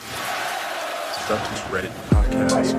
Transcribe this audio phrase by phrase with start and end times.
[0.00, 2.76] Celtics Reddit podcast.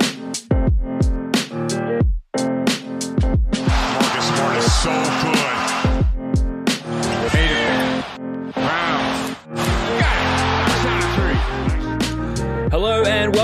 [4.00, 5.13] Marcus Smart is so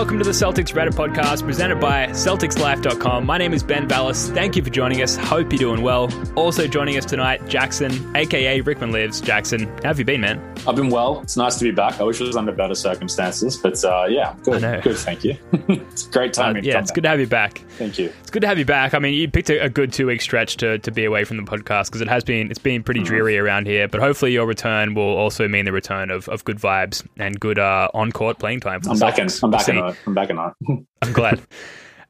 [0.01, 3.27] welcome to the Celtics Reddit podcast presented by CelticsLife.com.
[3.27, 4.31] My name is Ben Vallis.
[4.31, 5.15] Thank you for joining us.
[5.15, 6.09] Hope you're doing well.
[6.37, 9.21] Also joining us tonight, Jackson, aka Rickman Lives.
[9.21, 10.41] Jackson, how have you been, man?
[10.67, 11.21] I've been well.
[11.21, 12.01] It's nice to be back.
[12.01, 14.63] I wish it was under better circumstances, but uh, yeah, good.
[14.83, 15.37] Good, thank you.
[15.69, 16.63] it's great Uh, timing.
[16.63, 16.95] to yeah, it's back.
[16.95, 17.59] good to have you back.
[17.77, 18.11] Thank you.
[18.21, 18.95] It's good to have you back.
[18.95, 21.37] I mean, you picked a, a good two week stretch to, to be away from
[21.37, 22.85] the podcast because it has been it's been Mm-hmm.
[22.85, 23.87] pretty dreary around here.
[23.87, 27.59] But hopefully, your return will also mean the return of, of good vibes and good
[27.59, 28.81] uh, on court playing time.
[28.81, 29.29] For I'm back in.
[29.43, 29.90] I'm back in.
[29.95, 30.01] See.
[30.07, 30.39] I'm back in.
[30.39, 30.87] it.
[31.03, 31.41] I'm glad.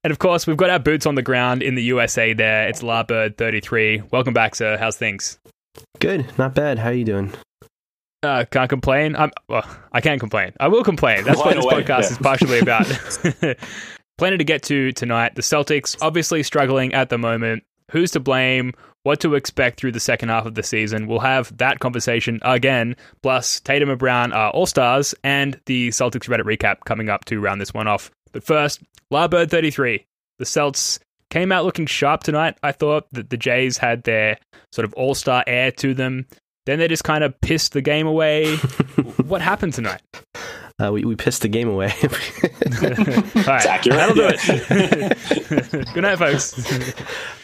[0.02, 2.32] And of course, we've got our boots on the ground in the USA.
[2.32, 4.02] There, it's Larbird thirty three.
[4.10, 4.76] Welcome back, sir.
[4.78, 5.38] How's things?
[5.98, 6.78] Good, not bad.
[6.78, 7.32] How are you doing?
[8.22, 9.16] Uh, can't complain.
[9.16, 10.52] I'm, well, I can't complain.
[10.60, 11.24] I will complain.
[11.24, 12.10] That's what this away, podcast yeah.
[12.10, 12.86] is partially about.
[14.18, 15.34] Plenty to get to tonight.
[15.34, 17.64] The Celtics obviously struggling at the moment.
[17.90, 18.74] Who's to blame?
[19.02, 21.06] What to expect through the second half of the season?
[21.06, 22.97] We'll have that conversation again.
[23.22, 27.41] Plus, Tatum and Brown are all stars, and the Celtics Reddit recap coming up to
[27.41, 28.10] round this one off.
[28.32, 30.04] But first, Larbird thirty three.
[30.38, 32.58] The Celts came out looking sharp tonight.
[32.62, 34.38] I thought that the Jays had their
[34.72, 36.26] sort of all star air to them.
[36.66, 38.56] Then they just kind of pissed the game away.
[39.25, 40.02] what happened tonight?
[40.80, 41.92] Uh, we we pissed the game away.
[42.02, 45.91] All right, accurate, That'll do it.
[45.94, 46.54] Good night, folks.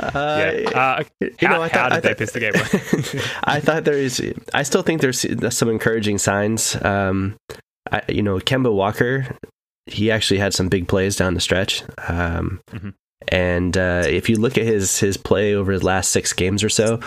[0.01, 0.71] uh, Yeah.
[0.71, 3.25] Uh, you how, know, I how thought- did I they thought- piss the game away?
[3.45, 4.23] I thought there is.
[4.55, 6.77] I still think there's some encouraging signs.
[6.83, 7.37] Um,
[7.91, 9.27] I, you know, Kemba Walker,
[9.87, 11.83] he actually had some big plays down the stretch.
[12.09, 12.95] Um, Mhm.
[13.29, 16.69] and uh, if you look at his his play over his last six games or
[16.69, 17.01] so,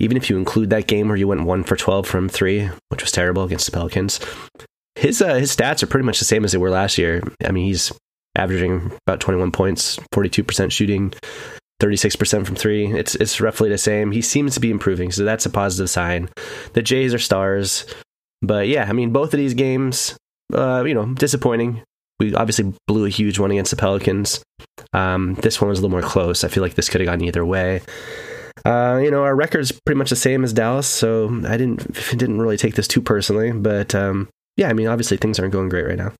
[0.00, 3.02] even if you include that game where you went one for twelve from three, which
[3.02, 4.20] was terrible against the Pelicans,
[4.96, 7.22] his uh, his stats are pretty much the same as they were last year.
[7.44, 7.92] I mean, he's
[8.36, 11.12] averaging about twenty one points, forty two percent shooting.
[11.82, 12.86] 36% from three.
[12.86, 14.12] It's it's roughly the same.
[14.12, 16.30] He seems to be improving, so that's a positive sign.
[16.72, 17.84] The Jays are stars,
[18.42, 20.16] but yeah, I mean, both of these games,
[20.52, 21.82] uh, you know, disappointing.
[22.20, 24.42] We obviously blew a huge one against the Pelicans.
[24.92, 26.44] Um, this one was a little more close.
[26.44, 27.82] I feel like this could have gone either way.
[28.64, 32.40] Uh, you know, our record's pretty much the same as Dallas, so I didn't didn't
[32.40, 33.50] really take this too personally.
[33.50, 36.12] But um, yeah, I mean, obviously things aren't going great right now.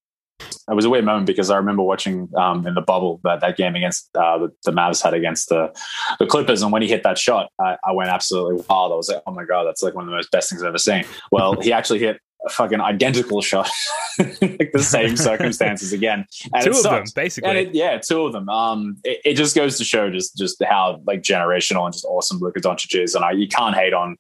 [0.69, 3.57] It was a weird moment because I remember watching um, in the bubble that, that
[3.57, 5.73] game against uh, the, the Mavs had against the,
[6.19, 8.93] the Clippers, and when he hit that shot, I, I went absolutely wild.
[8.93, 10.69] I was like, "Oh my god, that's like one of the most best things I've
[10.69, 13.71] ever seen." Well, he actually hit a fucking identical shot,
[14.19, 16.27] like the same circumstances again.
[16.53, 17.51] And Two of them, basically.
[17.51, 18.49] And it, yeah, two of them.
[18.49, 22.39] Um, it, it just goes to show just just how like generational and just awesome
[22.39, 24.17] Luka Doncic is, and I, you can't hate on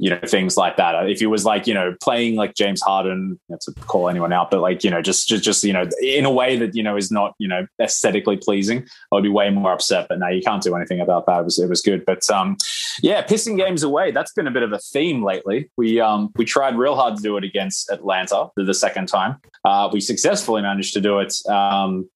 [0.00, 1.08] you know things like that.
[1.08, 4.50] If he was like you know playing like James Harden, not to call anyone out,
[4.50, 6.96] but like you know just just just you know in a way that you know
[6.96, 10.08] is not you know aesthetically pleasing, I would be way more upset.
[10.08, 11.40] But no, you can't do anything about that.
[11.40, 12.56] It was it was good, but um,
[13.02, 14.10] yeah, pissing games away.
[14.10, 15.70] That's been a bit of a theme lately.
[15.76, 19.36] We um we tried real hard to do it against Atlanta the, the second time.
[19.64, 21.34] Uh, we successfully managed to do it.
[21.46, 22.08] Um,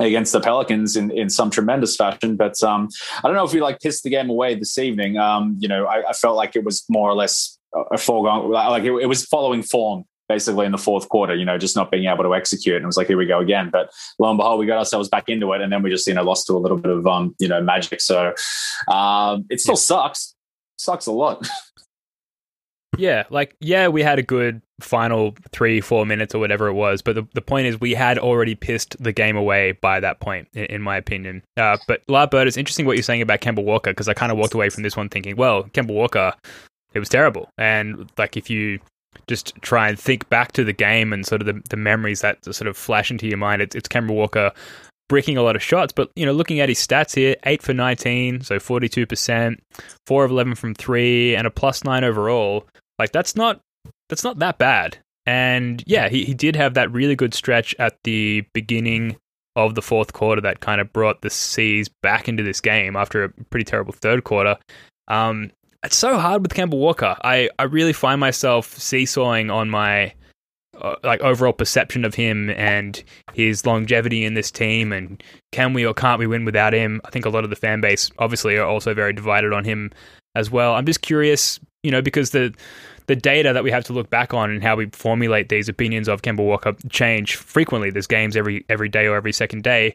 [0.00, 2.36] against the Pelicans in, in some tremendous fashion.
[2.36, 5.18] But um, I don't know if we like pissed the game away this evening.
[5.18, 8.50] Um, you know, I, I felt like it was more or less a- a foregone,
[8.50, 11.90] like it, it was following form basically in the fourth quarter, you know, just not
[11.90, 12.76] being able to execute.
[12.76, 13.68] And it was like, here we go again.
[13.70, 15.60] But lo and behold, we got ourselves back into it.
[15.60, 17.60] And then we just, you know, lost to a little bit of, um, you know,
[17.60, 18.00] magic.
[18.00, 18.32] So
[18.88, 20.34] um, it still sucks.
[20.76, 21.46] Sucks a lot.
[22.98, 27.02] Yeah, like yeah, we had a good final three, four minutes or whatever it was,
[27.02, 30.48] but the, the point is we had already pissed the game away by that point,
[30.54, 31.42] in, in my opinion.
[31.56, 34.32] Uh, but La Bird, it's interesting what you're saying about Kemba Walker because I kind
[34.32, 36.34] of walked away from this one thinking, well, Kemba Walker,
[36.94, 38.78] it was terrible, and like if you
[39.28, 42.42] just try and think back to the game and sort of the, the memories that
[42.44, 44.52] sort of flash into your mind, it's, it's Kemba Walker
[45.08, 45.92] breaking a lot of shots.
[45.92, 49.62] But you know, looking at his stats here, eight for nineteen, so forty two percent,
[50.06, 52.66] four of eleven from three, and a plus nine overall.
[52.98, 53.60] Like that's not
[54.12, 54.98] that's not that bad.
[55.24, 59.16] And yeah, he, he did have that really good stretch at the beginning
[59.56, 63.24] of the fourth quarter that kind of brought the C's back into this game after
[63.24, 64.58] a pretty terrible third quarter.
[65.08, 65.50] Um,
[65.82, 67.16] it's so hard with Kemba Walker.
[67.24, 70.12] I, I really find myself seesawing on my
[70.78, 75.22] uh, like overall perception of him and his longevity in this team and
[75.52, 77.00] can we or can't we win without him?
[77.06, 79.90] I think a lot of the fan base obviously are also very divided on him
[80.34, 80.74] as well.
[80.74, 82.54] I'm just curious, you know, because the
[83.06, 86.08] the data that we have to look back on and how we formulate these opinions
[86.08, 87.90] of Kemba Walker change frequently.
[87.90, 89.94] There's games every every day or every second day.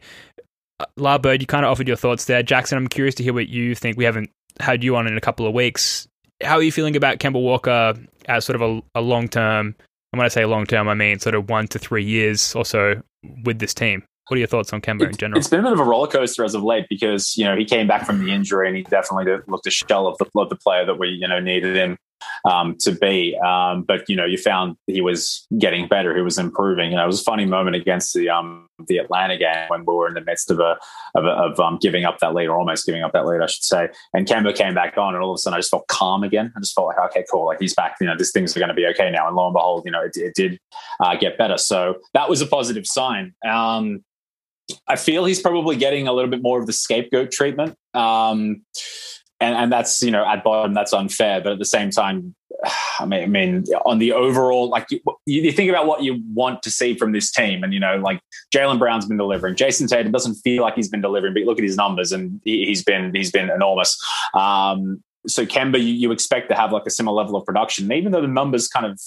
[0.80, 2.44] Uh, La Bird, you kind of offered your thoughts there.
[2.44, 3.98] Jackson, I'm curious to hear what you think.
[3.98, 6.08] We haven't had you on in a couple of weeks.
[6.44, 7.96] How are you feeling about Kemba Walker
[8.28, 9.76] as sort of a, a long term?
[10.14, 12.66] And when I say long term, I mean sort of one to three years or
[12.66, 13.02] so
[13.44, 14.04] with this team.
[14.28, 15.40] What are your thoughts on Kemba it, in general?
[15.40, 17.64] It's been a bit of a roller coaster as of late because you know he
[17.64, 20.58] came back from the injury and he definitely looked a shell of the, of the
[20.58, 21.98] player that we you know needed him
[22.46, 23.38] um, to be.
[23.38, 26.16] Um, but you know, you found he was getting better.
[26.16, 26.92] He was improving.
[26.92, 29.94] You know, it was a funny moment against the um, the Atlanta game when we
[29.94, 30.78] were in the midst of a
[31.16, 33.64] of, of um, giving up that lead, or almost giving up that lead, I should
[33.64, 33.90] say.
[34.14, 36.54] And Kemba came back on, and all of a sudden, I just felt calm again.
[36.56, 37.96] I just felt like, okay, cool, like he's back.
[38.00, 39.28] You know, these things are going to be okay now.
[39.28, 40.60] And lo and behold, you know, it, it did
[41.00, 41.58] uh, get better.
[41.58, 43.34] So that was a positive sign.
[43.48, 44.04] Um,
[44.88, 47.76] I feel he's probably getting a little bit more of the scapegoat treatment.
[47.94, 48.64] Um,
[49.40, 52.36] and, and that's you know at bottom that's unfair but at the same time
[53.00, 56.64] I mean, I mean on the overall like you, you, think about what you want
[56.64, 58.20] to see from this team and you know like
[58.54, 59.56] Jaylen Brown's been delivering.
[59.56, 62.68] Jayson Tatum doesn't feel like he's been delivering but look at his numbers and he,
[62.70, 63.98] has been he's been enormous.
[64.34, 67.86] Um, so Kemba you, you expect to have like a similar level of production.
[67.86, 69.00] And even though the numbers kind of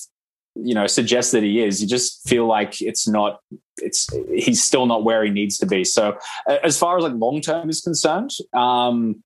[0.57, 3.39] you know suggest that he is you just feel like it's not
[3.79, 5.85] it's he's still not where he needs to be.
[5.85, 6.17] So
[6.47, 9.23] as far as like long term is concerned um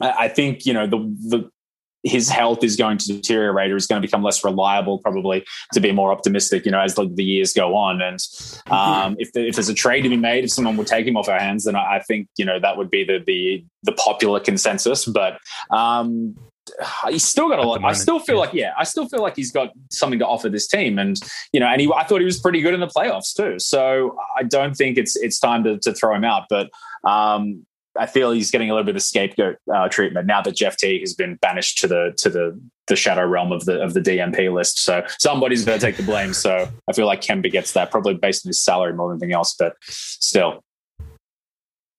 [0.00, 0.98] I think you know the
[1.28, 1.50] the
[2.04, 5.80] his health is going to deteriorate or is going to become less reliable probably to
[5.80, 8.20] be more optimistic you know as the, the years go on and
[8.70, 11.16] um, if, the, if there's a trade to be made if someone would take him
[11.16, 13.92] off our hands then I, I think you know that would be the the, the
[13.92, 15.38] popular consensus but
[15.70, 16.36] um,
[17.08, 17.84] he's still got a lot.
[17.84, 18.40] I still feel yeah.
[18.40, 21.18] like, yeah, I still feel like he's got something to offer this team, and
[21.52, 23.58] you know, and he, I thought he was pretty good in the playoffs too.
[23.58, 26.44] So I don't think it's it's time to, to throw him out.
[26.48, 26.70] But
[27.04, 27.66] um,
[27.98, 31.00] I feel he's getting a little bit of scapegoat uh, treatment now that Jeff Teague
[31.00, 34.52] has been banished to the to the the shadow realm of the of the DNP
[34.52, 34.80] list.
[34.80, 36.32] So somebody's going to take the blame.
[36.32, 39.34] So I feel like Kemba gets that probably based on his salary more than anything
[39.34, 40.62] else, but still.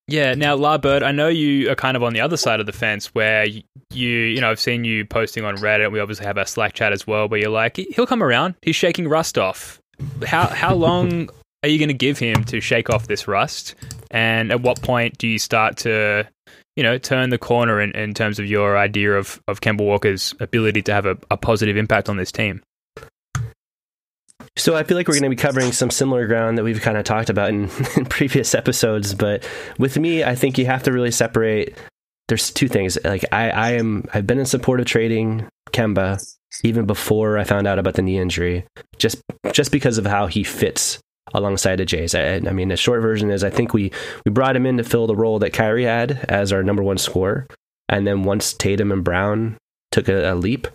[0.07, 0.34] Yeah.
[0.34, 2.72] Now, La Bird, I know you are kind of on the other side of the
[2.72, 3.63] fence where you,
[3.94, 5.92] you know, I've seen you posting on Reddit.
[5.92, 8.56] We obviously have our Slack chat as well, where you're like, he'll come around.
[8.63, 9.80] He's shaking rust off.
[10.25, 11.30] How how long
[11.64, 13.76] are you going to give him to shake off this rust?
[14.12, 16.28] And at what point do you start to,
[16.76, 20.34] you know, turn the corner in, in terms of your idea of, of Kemba Walker's
[20.40, 22.62] ability to have a, a positive impact on this team?
[24.56, 26.98] So I feel like we're going to be covering some similar ground that we've kind
[26.98, 29.14] of talked about in, in, previous episodes.
[29.14, 29.48] But
[29.78, 31.78] with me, I think you have to really separate.
[32.28, 32.98] There's two things.
[33.04, 36.24] Like I, I am, I've been in support of trading Kemba
[36.64, 38.66] even before I found out about the knee injury,
[38.98, 39.22] just
[39.54, 41.00] just because of how he fits
[41.34, 42.16] alongside of Jays.
[42.16, 43.92] I, I, mean, the short version is I think we
[44.25, 46.98] we brought him in to fill the role that Kyrie had as our number one
[46.98, 47.48] scorer,
[47.88, 49.58] and then once Tatum and Brown
[49.92, 50.68] took a, a leap,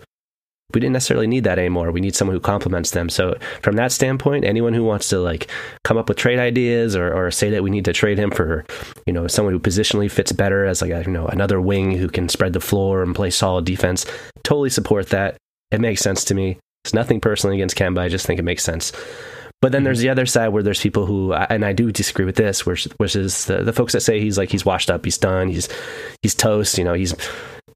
[0.73, 1.91] we didn't necessarily need that anymore.
[1.91, 3.09] We need someone who complements them.
[3.09, 5.49] So from that standpoint, anyone who wants to like
[5.83, 8.65] come up with trade ideas or, or say that we need to trade him for,
[9.05, 12.09] you know, someone who positionally fits better as like a, you know another wing who
[12.09, 14.05] can spread the floor and play solid defense,
[14.43, 15.37] totally support that.
[15.71, 16.59] It makes sense to me.
[16.83, 17.99] It's nothing personally against Kemba.
[17.99, 18.91] I just think it makes sense.
[19.65, 20.05] But then there's mm-hmm.
[20.05, 23.15] the other side where there's people who, and I do disagree with this, which, which
[23.15, 25.69] is the, the folks that say he's like he's washed up, he's done, he's
[26.21, 27.15] he's toast, you know, he's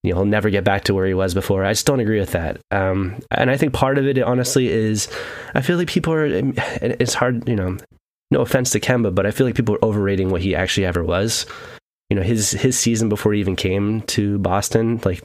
[0.03, 1.65] you know he'll never get back to where he was before.
[1.65, 2.61] I just don't agree with that.
[2.69, 5.07] Um, and I think part of it, honestly, is
[5.55, 6.25] I feel like people are.
[6.27, 7.77] It's hard, you know.
[8.29, 11.03] No offense to Kemba, but I feel like people are overrating what he actually ever
[11.03, 11.47] was.
[12.11, 15.23] You know, his his season before he even came to Boston, like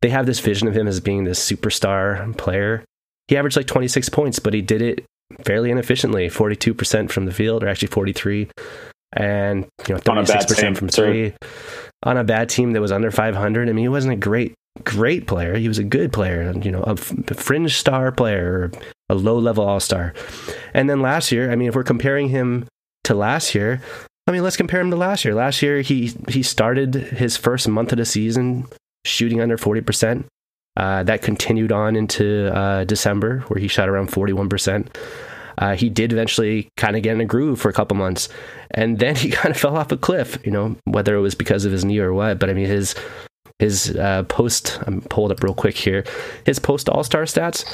[0.00, 2.82] they have this vision of him as being this superstar player.
[3.26, 5.04] He averaged like 26 points, but he did it
[5.44, 8.48] fairly inefficiently 42% from the field, or actually 43
[9.14, 11.34] and you know 36% from three.
[12.02, 14.54] On a bad team that was under 500 i mean he wasn't a great
[14.84, 15.56] great player.
[15.56, 18.70] He was a good player you know a fringe star player
[19.08, 20.14] a low level all-star.
[20.74, 22.66] And then last year i mean if we're comparing him
[23.04, 23.80] to last year
[24.26, 25.34] i mean let's compare him to last year.
[25.34, 28.66] Last year he he started his first month of the season
[29.04, 30.24] shooting under 40%
[30.78, 34.86] Uh, that continued on into uh, December, where he shot around 41%.
[35.58, 38.28] Uh, he did eventually kind of get in a groove for a couple months,
[38.70, 40.38] and then he kind of fell off a cliff.
[40.44, 42.38] You know, whether it was because of his knee or what.
[42.38, 42.94] But I mean, his
[43.58, 44.78] his uh, post.
[44.86, 46.04] I'm pulled up real quick here.
[46.46, 47.64] His post All Star stats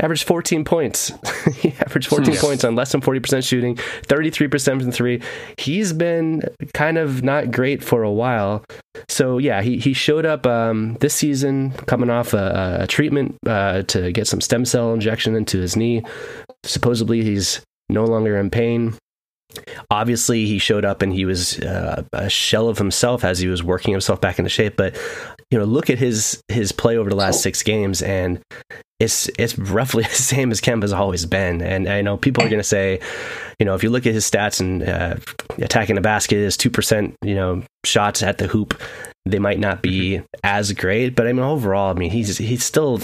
[0.00, 1.12] averaged 14 points.
[1.54, 5.22] he averaged 14 points on less than 40% shooting, 33% from three.
[5.58, 6.42] He's been
[6.74, 8.64] kind of not great for a while.
[9.08, 13.82] So, yeah, he, he showed up um, this season coming off a, a treatment uh,
[13.82, 16.02] to get some stem cell injection into his knee.
[16.64, 18.94] Supposedly, he's no longer in pain.
[19.90, 23.62] Obviously, he showed up and he was uh, a shell of himself as he was
[23.62, 24.76] working himself back into shape.
[24.76, 24.96] But
[25.50, 28.40] you know, look at his his play over the last six games, and
[29.02, 31.60] it's it's roughly the same as Kemba's always been.
[31.60, 33.00] And I know people are going to say,
[33.58, 35.16] you know, if you look at his stats and uh,
[35.58, 38.80] attacking the basket is two percent, you know, shots at the hoop,
[39.26, 41.14] they might not be as great.
[41.14, 43.00] But I mean, overall, I mean, he's he's still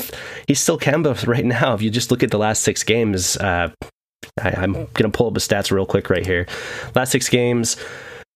[0.47, 1.75] he's still Kemba right now.
[1.75, 3.71] If you just look at the last six games, uh,
[4.41, 6.47] I, am going to pull up his stats real quick right here.
[6.95, 7.77] Last six games,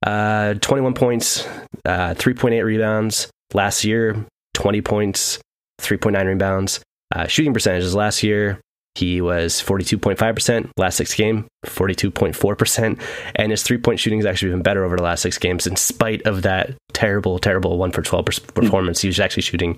[0.04, 1.46] uh, 21 points,
[1.84, 3.30] uh, 3.8 rebounds.
[3.54, 5.38] Last year, 20 points,
[5.80, 6.80] 3.9 rebounds.
[7.14, 8.60] Uh, shooting percentages last year,
[8.94, 10.70] he was 42.5%.
[10.76, 13.00] Last six game, 42.4%.
[13.36, 15.76] And his three point shooting has actually been better over the last six games, in
[15.76, 19.00] spite of that terrible, terrible one for 12 performance.
[19.00, 19.76] He was actually shooting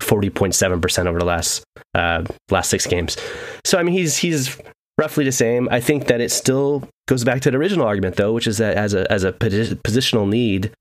[0.00, 1.64] 40.7% over the last
[1.94, 3.16] uh, last six games.
[3.64, 4.58] So, I mean, he's he's
[4.98, 5.68] roughly the same.
[5.70, 8.76] I think that it still goes back to the original argument, though, which is that
[8.76, 10.72] as a as a positional need,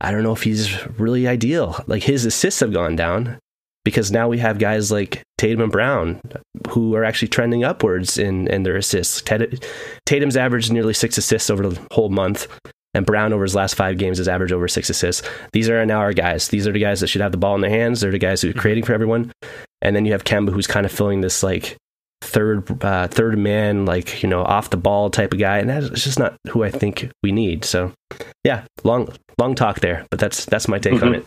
[0.00, 1.82] I don't know if he's really ideal.
[1.86, 3.38] Like his assists have gone down
[3.84, 6.20] because now we have guys like Tatum and Brown
[6.70, 9.22] who are actually trending upwards in in their assists.
[10.06, 12.48] Tatum's averaged nearly six assists over the whole month.
[12.96, 15.28] And Brown over his last five games has averaged over six assists.
[15.52, 16.48] These are now our guys.
[16.48, 18.00] These are the guys that should have the ball in their hands.
[18.00, 19.32] They're the guys who are creating for everyone.
[19.82, 21.76] And then you have Kemba, who's kind of filling this like
[22.22, 26.02] third uh, third man, like you know, off the ball type of guy, and that's
[26.02, 27.64] just not who I think we need.
[27.64, 27.92] So,
[28.44, 31.04] yeah, long long talk there, but that's that's my take mm-hmm.
[31.04, 31.26] on it.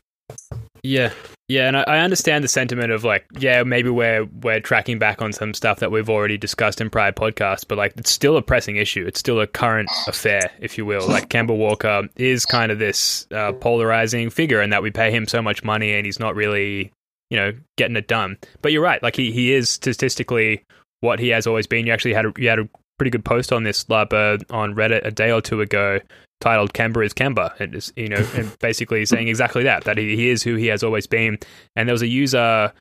[0.83, 1.11] Yeah,
[1.47, 5.21] yeah, and I, I understand the sentiment of like, yeah, maybe we're we're tracking back
[5.21, 8.41] on some stuff that we've already discussed in prior podcasts, but like, it's still a
[8.41, 9.05] pressing issue.
[9.05, 11.07] It's still a current affair, if you will.
[11.07, 15.27] Like, Kemba Walker is kind of this uh, polarizing figure, and that we pay him
[15.27, 16.91] so much money, and he's not really,
[17.29, 18.37] you know, getting it done.
[18.61, 19.01] But you're right.
[19.01, 20.63] Like, he he is statistically
[21.01, 21.87] what he has always been.
[21.87, 25.05] You actually had a, you had a pretty good post on this Larbird on Reddit
[25.05, 25.99] a day or two ago
[26.39, 27.59] titled Kemba is Kemba.
[27.59, 30.67] And is you know, and basically saying exactly that, that he, he, is who he
[30.67, 31.37] has always been.
[31.75, 32.73] And there was a user,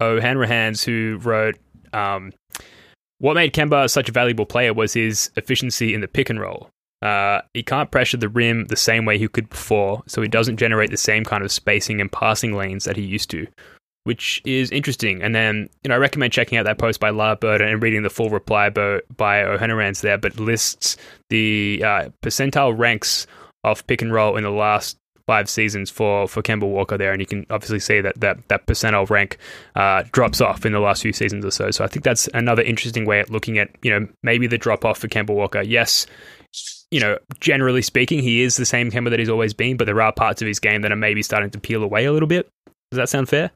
[0.00, 1.56] O'Hanrahans, who wrote,
[1.92, 2.32] um,
[3.18, 6.70] what made Kemba such a valuable player was his efficiency in the pick and roll.
[7.00, 10.56] Uh, he can't pressure the rim the same way he could before, so he doesn't
[10.56, 13.46] generate the same kind of spacing and passing lanes that he used to
[14.04, 15.22] which is interesting.
[15.22, 18.10] And then, you know, I recommend checking out that post by Larbird and reading the
[18.10, 19.42] full reply by, by
[20.02, 20.96] there, but lists
[21.30, 23.26] the uh, percentile ranks
[23.64, 27.12] of pick and roll in the last five seasons for, for Kemba Walker there.
[27.12, 29.38] And you can obviously see that that, that percentile rank
[29.76, 31.70] uh, drops off in the last few seasons or so.
[31.70, 34.84] So I think that's another interesting way of looking at, you know, maybe the drop
[34.84, 35.62] off for Kemba Walker.
[35.62, 36.06] Yes,
[36.90, 40.02] you know, generally speaking, he is the same Kemba that he's always been, but there
[40.02, 42.50] are parts of his game that are maybe starting to peel away a little bit.
[42.90, 43.52] Does that sound fair?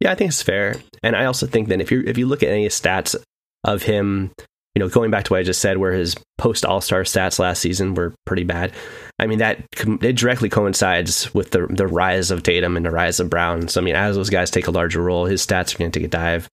[0.00, 0.76] Yeah, I think it's fair.
[1.02, 3.16] And I also think that if you if you look at any stats
[3.64, 4.30] of him,
[4.74, 7.38] you know, going back to what I just said, where his post All Star stats
[7.38, 8.72] last season were pretty bad.
[9.18, 9.64] I mean, that
[10.02, 13.68] it directly coincides with the the rise of Tatum and the rise of Brown.
[13.68, 15.98] So I mean, as those guys take a larger role, his stats are going to
[15.98, 16.48] take a dive.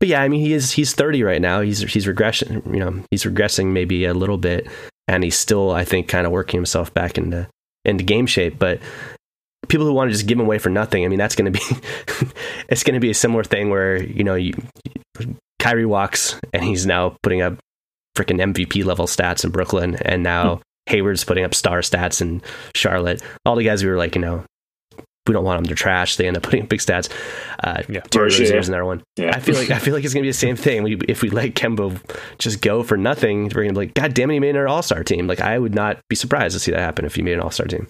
[0.00, 1.60] But yeah, I mean, he is he's 30 right now.
[1.60, 4.66] He's he's regression, you know, he's regressing maybe a little bit,
[5.06, 7.46] and he's still, I think, kind of working himself back into
[7.84, 8.58] into game shape.
[8.58, 8.80] But
[9.66, 11.04] people who want to just give him away for nothing.
[11.04, 11.64] I mean, that's going to be
[12.68, 14.54] it's going to be a similar thing where you know you,
[15.58, 17.58] Kyrie walks and he's now putting up
[18.16, 20.62] freaking MVP level stats in Brooklyn, and now hmm.
[20.86, 22.42] Hayward's putting up star stats in
[22.74, 23.22] Charlotte.
[23.44, 24.44] All the guys we were like, you know,
[25.28, 26.16] we don't want them to trash.
[26.16, 27.10] They end up putting up big stats.
[27.62, 29.02] Uh, yeah, Rozier's another one.
[29.16, 29.36] Yeah.
[29.36, 30.82] I feel like I feel like it's gonna be the same thing.
[30.82, 32.00] We, if we let Kemba
[32.38, 34.82] just go for nothing, we're gonna be like, God damn it, he made an All
[34.82, 35.26] Star team.
[35.26, 37.50] Like I would not be surprised to see that happen if he made an All
[37.50, 37.86] Star team.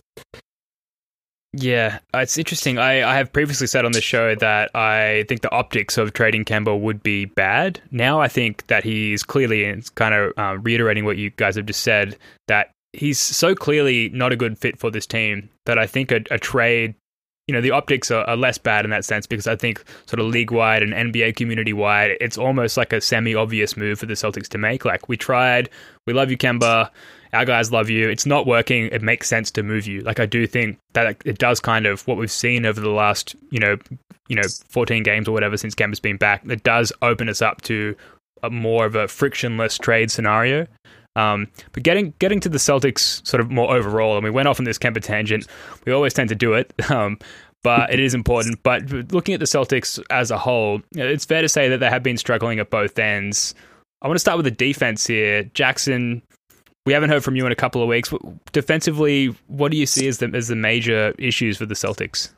[1.54, 2.78] Yeah, uh, it's interesting.
[2.78, 6.44] I, I have previously said on the show that I think the optics of trading
[6.44, 7.80] Kemba would be bad.
[7.90, 11.64] Now I think that he's clearly, and kind of uh, reiterating what you guys have
[11.66, 15.86] just said, that he's so clearly not a good fit for this team that I
[15.86, 16.94] think a, a trade
[17.46, 20.20] you know the optics are, are, less bad in that sense because I think sort
[20.20, 24.04] of league wide and NBA community wide, it's almost like a semi obvious move for
[24.04, 24.84] the Celtics to make.
[24.84, 25.70] Like we tried,
[26.06, 26.90] we love you, Kemba.
[27.32, 28.08] Our guys love you.
[28.08, 28.86] It's not working.
[28.86, 30.00] It makes sense to move you.
[30.00, 33.36] Like I do think that it does kind of what we've seen over the last
[33.50, 33.76] you know
[34.28, 36.42] you know 14 games or whatever since Kemba's been back.
[36.48, 37.94] It does open us up to
[38.42, 40.66] a more of a frictionless trade scenario.
[41.16, 44.60] Um, but getting getting to the Celtics sort of more overall, and we went off
[44.60, 45.46] on this Kemba tangent.
[45.84, 47.18] We always tend to do it, um,
[47.62, 48.62] but it is important.
[48.62, 52.02] But looking at the Celtics as a whole, it's fair to say that they have
[52.02, 53.54] been struggling at both ends.
[54.00, 55.42] I want to start with the defense here.
[55.54, 56.22] Jackson,
[56.88, 58.14] we haven't heard from you in a couple of weeks.
[58.52, 62.30] Defensively, what do you see as the as the major issues for the Celtics?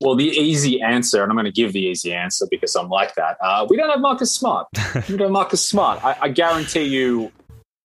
[0.00, 3.14] Well, the easy answer, and I'm going to give the easy answer because I'm like
[3.16, 3.36] that.
[3.42, 4.66] Uh, we don't have Marcus Smart.
[4.94, 6.02] we don't have Marcus Smart.
[6.02, 7.30] I, I guarantee you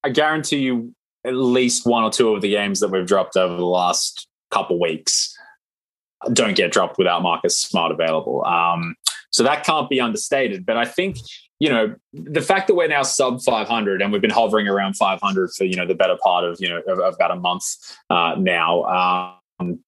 [0.02, 0.96] I guarantee you
[1.26, 4.80] at least one or two of the games that we've dropped over the last couple
[4.80, 5.38] weeks
[6.32, 8.46] don't get dropped without Marcus Smart available.
[8.46, 8.96] Um,
[9.32, 10.66] so that can't be understated.
[10.66, 11.18] But I think
[11.62, 15.52] you know the fact that we're now sub 500 and we've been hovering around 500
[15.56, 17.64] for you know the better part of you know of, of about a month
[18.10, 18.84] uh, now.
[19.60, 19.80] Um,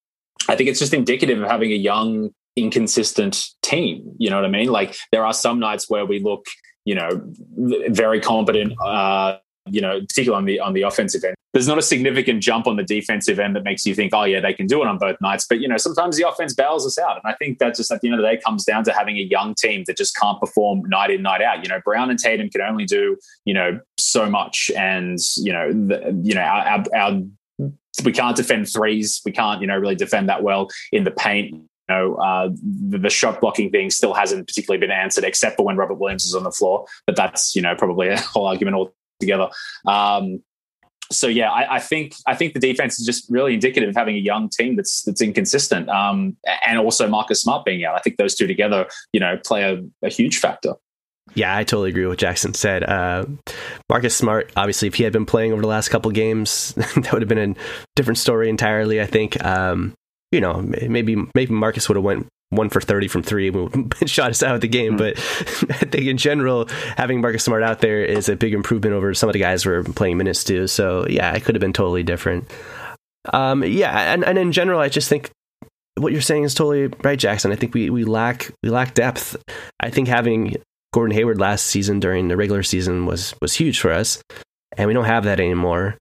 [0.48, 4.14] I think it's just indicative of having a young, inconsistent team.
[4.20, 4.68] You know what I mean?
[4.68, 6.46] Like there are some nights where we look
[6.86, 7.10] you know
[7.90, 11.36] very competent uh, you know, particularly on the on the offensive end.
[11.54, 14.40] There's not a significant jump on the defensive end that makes you think, oh yeah,
[14.40, 15.46] they can do it on both nights.
[15.48, 18.02] But you know, sometimes the offense bails us out, and I think that just at
[18.02, 20.40] the end of the day comes down to having a young team that just can't
[20.40, 21.64] perform night in night out.
[21.64, 25.72] You know, Brown and Tatum can only do you know so much, and you know,
[25.72, 27.22] the, you know, our, our, our
[28.04, 29.22] we can't defend threes.
[29.26, 31.52] We can't, you know, really defend that well in the paint.
[31.52, 32.50] You know, uh,
[32.90, 36.26] the, the, shot blocking thing still hasn't particularly been answered, except for when Robert Williams
[36.26, 36.86] is on the floor.
[37.06, 39.50] But that's, you know, probably a whole argument all together.
[39.86, 40.42] Um,
[41.14, 44.16] so yeah, I, I, think I think the defense is just really indicative of having
[44.16, 47.96] a young team that's that's inconsistent, um, and also Marcus Smart being out.
[47.96, 50.74] I think those two together, you know, play a, a huge factor.
[51.36, 52.84] Yeah, I totally agree with what Jackson said.
[52.84, 53.26] Uh,
[53.90, 57.22] Marcus Smart, obviously, if he had been playing over the last couple games, that would
[57.22, 57.56] have been a
[57.96, 59.02] different story entirely.
[59.02, 59.44] I think.
[59.44, 59.94] Um,
[60.32, 63.52] you know, maybe maybe Marcus would have went one for 30 from three
[64.06, 64.98] shot us out of the game.
[64.98, 65.62] Mm-hmm.
[65.68, 66.68] But I think in general,
[66.98, 69.84] having Marcus Smart out there is a big improvement over some of the guys we're
[69.84, 70.68] playing minutes to.
[70.68, 72.50] So yeah, it could have been totally different.
[73.32, 75.32] Um, yeah, and, and in general, I just think
[75.96, 77.52] what you're saying is totally right, Jackson.
[77.52, 79.36] I think we, we lack we lack depth.
[79.80, 80.56] I think having
[80.92, 84.22] Gordon Hayward last season during the regular season was was huge for us,
[84.78, 85.98] and we don't have that anymore.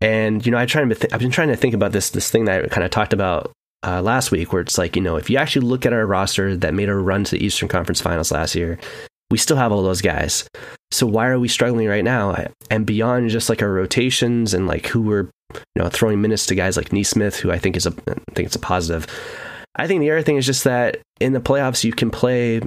[0.00, 2.30] And you know, I try to th- I've been trying to think about this this
[2.30, 3.52] thing that I kind of talked about
[3.86, 6.56] uh, last week, where it's like, you know, if you actually look at our roster
[6.56, 8.78] that made a run to the Eastern Conference Finals last year,
[9.30, 10.48] we still have all those guys.
[10.90, 12.46] So why are we struggling right now?
[12.70, 16.54] And beyond just like our rotations and like who we're, you know, throwing minutes to
[16.54, 19.06] guys like Nesmith, who I think is a, I think it's a positive.
[19.76, 22.60] I think the other thing is just that in the playoffs you can play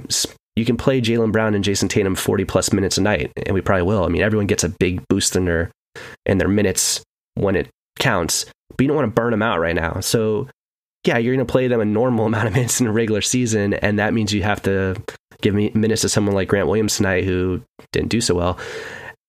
[0.56, 3.60] you can play Jaylen Brown and Jayson Tatum 40 plus minutes a night, and we
[3.60, 4.04] probably will.
[4.04, 5.70] I mean, everyone gets a big boost in their
[6.26, 7.02] in their minutes
[7.34, 8.44] when it counts,
[8.76, 10.00] but you don't want to burn them out right now.
[10.00, 10.48] So
[11.04, 13.74] yeah, you're going to play them a normal amount of minutes in a regular season,
[13.74, 15.00] and that means you have to
[15.40, 18.58] give me minutes to someone like Grant Williams tonight who didn't do so well.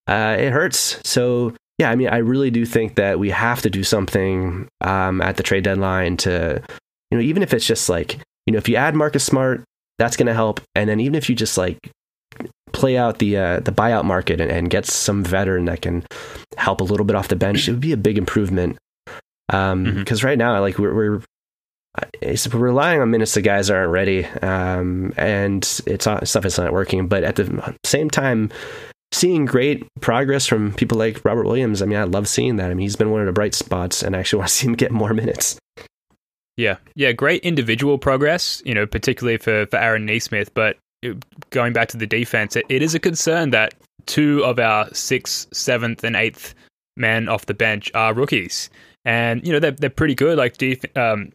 [0.08, 1.00] Uh, it hurts.
[1.06, 5.22] So yeah, I mean, I really do think that we have to do something um,
[5.22, 6.62] at the trade deadline to,
[7.10, 9.64] you know, even if it's just like, you know, if you add Marcus Smart,
[9.98, 11.78] that's going to help, and then even if you just like
[12.72, 16.04] play out the uh, the buyout market and, and, get some veteran that can
[16.56, 18.78] help a little bit off the bench, it would be a big improvement.
[19.48, 20.26] Because um, mm-hmm.
[20.26, 21.22] right now, like we're, we're
[22.22, 27.08] it's relying on minutes the guys aren't ready, um, and it's stuff is not working.
[27.08, 28.50] But at the same time,
[29.12, 31.82] seeing great progress from people like Robert Williams.
[31.82, 32.72] I mean, I love seeing that.
[32.72, 34.68] I mean, he's been one of the bright spots, and I actually want to see
[34.68, 35.58] him get more minutes.
[36.58, 38.62] Yeah, yeah, great individual progress.
[38.66, 40.54] You know, particularly for for Aaron Nesmith.
[40.54, 40.78] But
[41.50, 43.74] going back to the defense, it, it is a concern that
[44.06, 46.54] two of our sixth, seventh, and eighth
[46.96, 48.70] men off the bench are rookies
[49.06, 50.38] and you know they're they're pretty good.
[50.38, 51.32] Like def- um,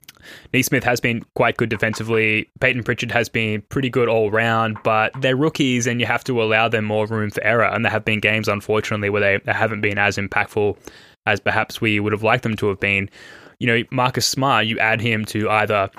[0.53, 2.49] Nesmith has been quite good defensively.
[2.61, 6.43] Payton Pritchard has been pretty good all round, but they're rookies, and you have to
[6.43, 7.65] allow them more room for error.
[7.65, 10.77] And there have been games, unfortunately, where they haven't been as impactful
[11.27, 13.11] as perhaps we would have liked them to have been.
[13.59, 15.91] You know, Marcus Smart, you add him to either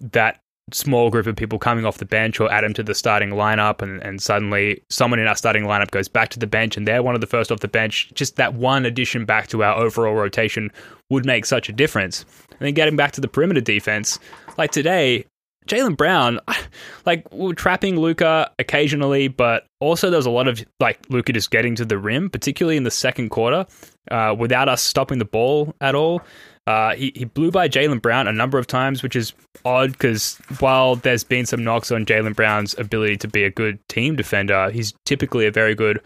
[0.00, 0.40] that
[0.72, 3.82] small group of people coming off the bench or add them to the starting lineup
[3.82, 7.02] and, and suddenly someone in our starting lineup goes back to the bench and they're
[7.02, 10.14] one of the first off the bench just that one addition back to our overall
[10.14, 10.70] rotation
[11.10, 14.18] would make such a difference and then getting back to the perimeter defense
[14.56, 15.24] like today
[15.66, 16.40] Jaylen Brown,
[17.06, 21.50] like we trapping Luka occasionally, but also there was a lot of like Luka just
[21.50, 23.66] getting to the rim, particularly in the second quarter,
[24.10, 26.22] uh, without us stopping the ball at all.
[26.66, 30.38] Uh, he, he blew by Jaylen Brown a number of times, which is odd because
[30.60, 34.70] while there's been some knocks on Jaylen Brown's ability to be a good team defender,
[34.70, 36.00] he's typically a very good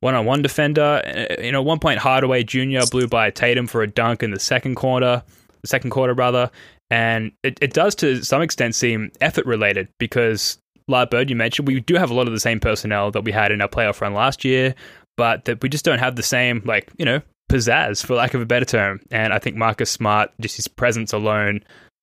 [0.00, 1.02] one-on-one defender.
[1.04, 2.86] Uh, you know, one point Hardaway Jr.
[2.90, 5.22] blew by Tatum for a dunk in the second quarter,
[5.62, 6.50] the second quarter rather,
[6.88, 11.66] and it, it does to some extent seem effort related because like Bird, you mentioned,
[11.66, 14.00] we do have a lot of the same personnel that we had in our playoff
[14.00, 14.74] run last year,
[15.16, 18.40] but that we just don't have the same, like, you know, pizzazz, for lack of
[18.40, 19.00] a better term.
[19.10, 21.60] And I think Marcus Smart, just his presence alone,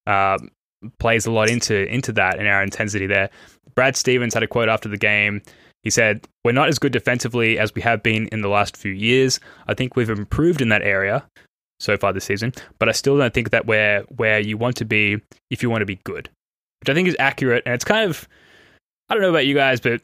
[0.07, 0.37] uh,
[0.99, 3.29] plays a lot into into that and our intensity there.
[3.75, 5.41] Brad Stevens had a quote after the game.
[5.83, 8.91] He said, "We're not as good defensively as we have been in the last few
[8.91, 9.39] years.
[9.67, 11.25] I think we've improved in that area
[11.79, 14.85] so far this season, but I still don't think that we're where you want to
[14.85, 16.29] be if you want to be good."
[16.81, 18.27] Which I think is accurate, and it's kind of
[19.09, 20.01] I don't know about you guys, but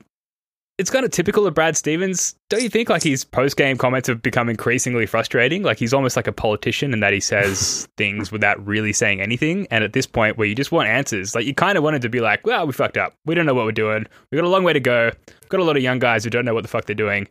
[0.80, 2.36] it's kind of typical of Brad Stevens.
[2.48, 5.62] Don't you think like his post game comments have become increasingly frustrating?
[5.62, 9.68] Like he's almost like a politician in that he says things without really saying anything.
[9.72, 12.10] And at this point where you just want answers, like you kind of wanted to
[12.10, 13.14] be like, well, we fucked up.
[13.26, 14.06] We don't know what we're doing.
[14.32, 15.12] We've got a long way to go.
[15.28, 17.28] We've got a lot of young guys who don't know what the fuck they're doing.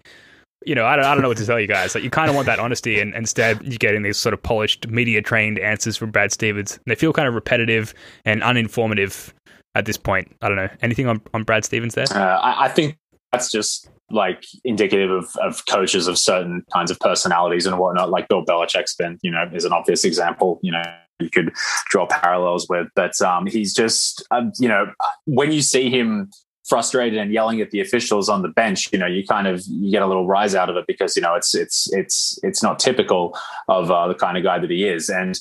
[0.67, 1.95] You know, I don't, I don't know what to tell you guys.
[1.95, 4.89] Like you kind of want that honesty, and instead you're getting these sort of polished,
[4.89, 6.75] media trained answers from Brad Stevens.
[6.75, 7.95] And they feel kind of repetitive
[8.27, 9.33] and uninformative
[9.75, 10.37] at this point.
[10.43, 10.69] I don't know.
[10.83, 12.07] Anything on, on Brad Stevens there?
[12.11, 12.99] Uh, I, I think
[13.33, 18.11] that's just like indicative of, of coaches of certain kinds of personalities and whatnot.
[18.11, 20.59] Like Bill Belichick's been, you know, is an obvious example.
[20.63, 20.83] You know,
[21.19, 21.53] you could
[21.91, 24.93] draw parallels with, but um, he's just, um, you know,
[25.27, 26.31] when you see him
[26.69, 29.91] frustrated and yelling at the officials on the bench, you know, you kind of you
[29.91, 32.79] get a little rise out of it because you know it's it's it's it's not
[32.79, 33.37] typical
[33.69, 35.39] of uh, the kind of guy that he is, and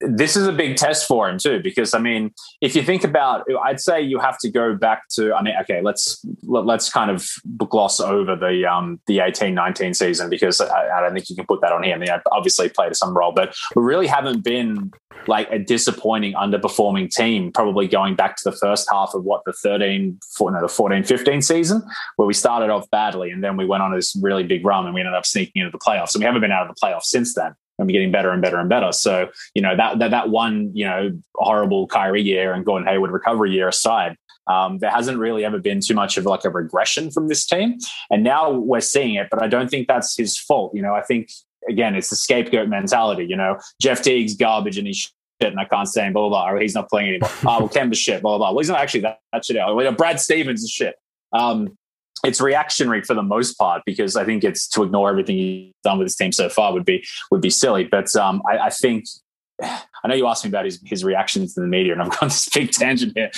[0.00, 3.44] this is a big test for him too because i mean if you think about
[3.64, 7.28] i'd say you have to go back to i mean okay let's let's kind of
[7.68, 11.46] gloss over the um the 18 19 season because I, I, don't think you can
[11.46, 11.94] put that on here.
[11.94, 14.92] I mean I obviously played some role but we really haven't been
[15.26, 19.52] like a disappointing underperforming team probably going back to the first half of what the
[19.52, 21.82] 13 no, the 14 15 season
[22.16, 24.94] where we started off badly and then we went on this really big run and
[24.94, 26.14] we ended up sneaking into the playoffs.
[26.14, 28.58] And we haven't been out of the playoffs since then and getting better and better
[28.58, 28.92] and better.
[28.92, 33.10] So, you know, that that, that one, you know, horrible Kyrie year and Gordon Hayward
[33.10, 34.16] recovery year aside,
[34.48, 37.78] um, there hasn't really ever been too much of like a regression from this team.
[38.10, 40.74] And now we're seeing it, but I don't think that's his fault.
[40.74, 41.30] You know, I think
[41.68, 43.26] again, it's the scapegoat mentality.
[43.26, 46.50] You know, Jeff Teague's garbage and he's shit, and I can't say blah blah blah.
[46.50, 47.30] Or he's not playing anymore.
[47.44, 48.50] oh, well, Kemba's shit, blah blah blah.
[48.52, 49.76] Well, he's not actually that, that shit out.
[49.76, 50.96] Well, Brad Stevens is shit.
[51.32, 51.77] Um,
[52.24, 55.98] it's reactionary for the most part because I think it's to ignore everything he's done
[55.98, 57.84] with his team so far would be would be silly.
[57.84, 59.04] But um, I, I, think
[59.62, 62.28] I know you asked me about his his reactions to the media, and I've gone
[62.28, 63.30] this big tangent here.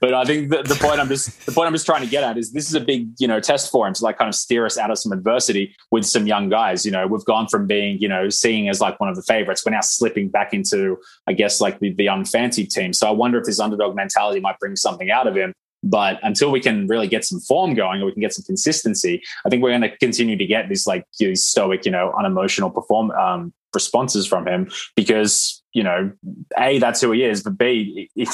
[0.00, 2.22] But I think the, the point I'm just the point I'm just trying to get
[2.22, 4.34] at is this is a big you know test for him to like kind of
[4.34, 6.86] steer us out of some adversity with some young guys.
[6.86, 9.64] You know, we've gone from being you know seeing as like one of the favorites,
[9.66, 12.92] we're now slipping back into I guess like the, the unfancy team.
[12.92, 15.52] So I wonder if this underdog mentality might bring something out of him.
[15.82, 19.22] But until we can really get some form going or we can get some consistency,
[19.44, 22.70] I think we're going to continue to get these like these stoic, you know, unemotional
[22.70, 26.12] perform um, responses from him because you know,
[26.58, 28.28] a that's who he is, but b it,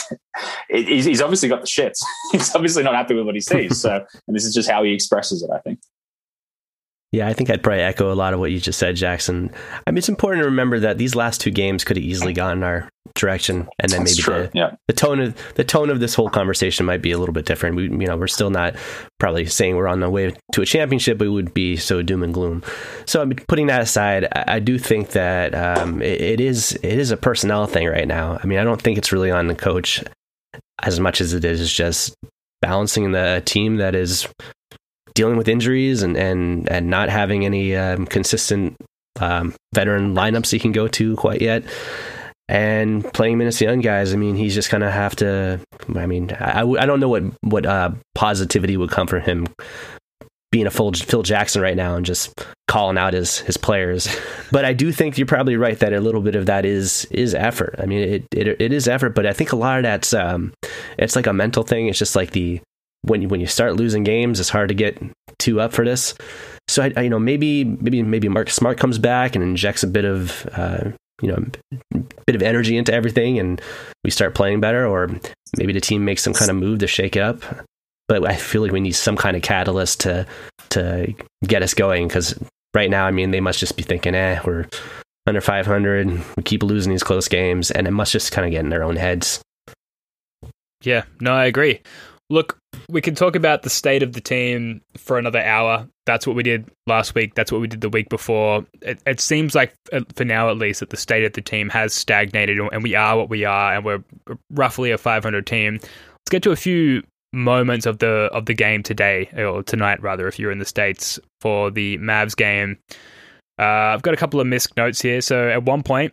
[0.68, 1.98] it, he's obviously got the shits.
[2.32, 3.80] he's obviously not happy with what he sees.
[3.80, 5.50] So, and this is just how he expresses it.
[5.54, 5.78] I think.
[7.10, 9.50] Yeah, I think I'd probably echo a lot of what you just said, Jackson.
[9.86, 12.62] I mean, it's important to remember that these last two games could have easily gone
[12.62, 14.76] our direction, and then That's maybe the, yeah.
[14.88, 17.76] the tone of the tone of this whole conversation might be a little bit different.
[17.76, 18.76] We, you know, we're still not
[19.18, 22.22] probably saying we're on the way to a championship, but it would be so doom
[22.22, 22.62] and gloom.
[23.06, 26.72] So, I mean, putting that aside, I, I do think that um, it, it is
[26.82, 28.38] it is a personnel thing right now.
[28.42, 30.04] I mean, I don't think it's really on the coach
[30.82, 32.14] as much as it is just
[32.60, 34.28] balancing the team that is
[35.18, 38.76] dealing with injuries and and and not having any um, consistent
[39.20, 41.64] um, veteran lineups he can go to quite yet.
[42.48, 45.60] And playing minutes to young guys, I mean, he's just gonna have to.
[45.94, 49.48] I mean, I, I don't know what what uh, positivity would come from him
[50.52, 52.32] being a full Phil Jackson right now and just
[52.68, 54.08] calling out his his players.
[54.50, 57.34] But I do think you're probably right that a little bit of that is is
[57.34, 57.74] effort.
[57.78, 60.54] I mean, it it, it is effort, but I think a lot of that's um,
[60.96, 61.88] it's like a mental thing.
[61.88, 62.62] It's just like the
[63.02, 64.98] when you, when you start losing games, it's hard to get
[65.38, 66.14] too up for this.
[66.66, 69.86] So I, I you know maybe maybe maybe Marcus Smart comes back and injects a
[69.86, 70.90] bit of uh,
[71.22, 71.44] you know
[72.26, 73.60] bit of energy into everything, and
[74.04, 75.08] we start playing better, or
[75.56, 77.42] maybe the team makes some kind of move to shake it up.
[78.06, 80.26] But I feel like we need some kind of catalyst to
[80.70, 82.38] to get us going because
[82.74, 84.66] right now, I mean, they must just be thinking, eh, we're
[85.26, 88.60] under 500, we keep losing these close games, and it must just kind of get
[88.60, 89.40] in their own heads
[90.82, 91.80] Yeah, no, I agree.
[92.30, 92.58] Look,
[92.90, 95.88] we can talk about the state of the team for another hour.
[96.04, 97.34] That's what we did last week.
[97.34, 98.66] That's what we did the week before.
[98.82, 101.70] It, it seems like, uh, for now at least, that the state of the team
[101.70, 104.04] has stagnated and we are what we are and we're
[104.50, 105.74] roughly a 500 team.
[105.74, 110.26] Let's get to a few moments of the of the game today or tonight rather
[110.28, 112.78] if you're in the states for the Mavs game.
[113.58, 115.20] Uh, I've got a couple of missed notes here.
[115.20, 116.12] So at one point,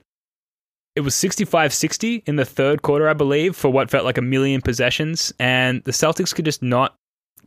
[0.95, 4.21] it was 65 60 in the third quarter, I believe, for what felt like a
[4.21, 5.33] million possessions.
[5.39, 6.95] And the Celtics could just not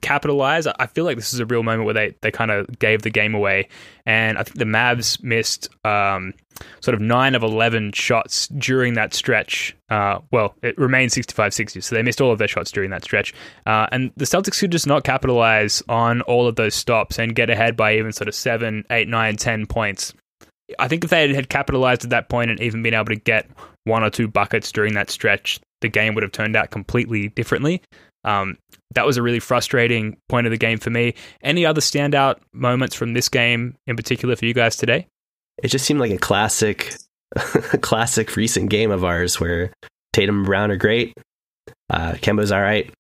[0.01, 0.67] capitalize.
[0.67, 3.11] I feel like this is a real moment where they, they kind of gave the
[3.11, 3.69] game away.
[4.07, 6.35] And I think the Mavs missed um,
[6.81, 9.77] sort of 9 of 11 shots during that stretch.
[9.89, 13.03] Uh, well, it remained 65 60, so they missed all of their shots during that
[13.03, 13.35] stretch.
[13.67, 17.51] Uh, and the Celtics could just not capitalize on all of those stops and get
[17.51, 20.15] ahead by even sort of 7, 8, 9, 10 points.
[20.79, 23.49] I think if they had capitalized at that point and even been able to get
[23.85, 27.83] one or two buckets during that stretch, the game would have turned out completely differently.
[28.25, 28.59] Um,
[28.95, 31.15] that was a really frustrating point of the game for me.
[31.43, 35.07] Any other standout moments from this game in particular for you guys today?
[35.63, 36.95] It just seemed like a classic,
[37.81, 39.73] classic recent game of ours where
[40.13, 41.15] Tatum and Brown are great,
[41.91, 42.93] uh, Kemba's all right.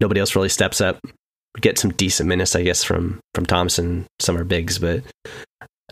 [0.00, 0.98] Nobody else really steps up.
[1.04, 4.06] We get some decent minutes, I guess, from from Thompson.
[4.20, 5.04] Some are bigs, but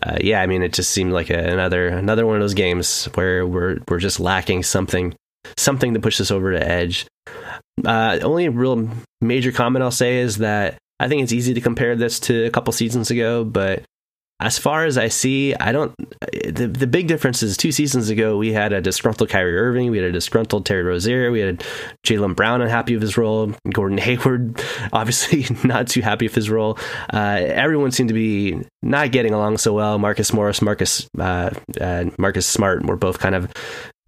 [0.05, 3.07] uh, yeah, I mean, it just seemed like a, another another one of those games
[3.15, 5.15] where we're we're just lacking something
[5.57, 7.07] something to push us over the edge.
[7.85, 8.88] Uh, only real
[9.21, 12.51] major comment I'll say is that I think it's easy to compare this to a
[12.51, 13.83] couple seasons ago, but
[14.43, 15.95] as far as I see, I don't.
[16.33, 19.99] The, the big difference is two seasons ago, we had a disgruntled Kyrie Irving, we
[19.99, 21.65] had a disgruntled Terry Rozier, we had
[22.05, 24.61] Jaylen Brown unhappy with his role, Gordon Hayward
[24.93, 26.79] obviously not too happy with his role.
[27.13, 29.99] Uh, everyone seemed to be not getting along so well.
[29.99, 31.51] Marcus Morris, Marcus, uh,
[31.81, 33.53] uh, Marcus Smart were both kind of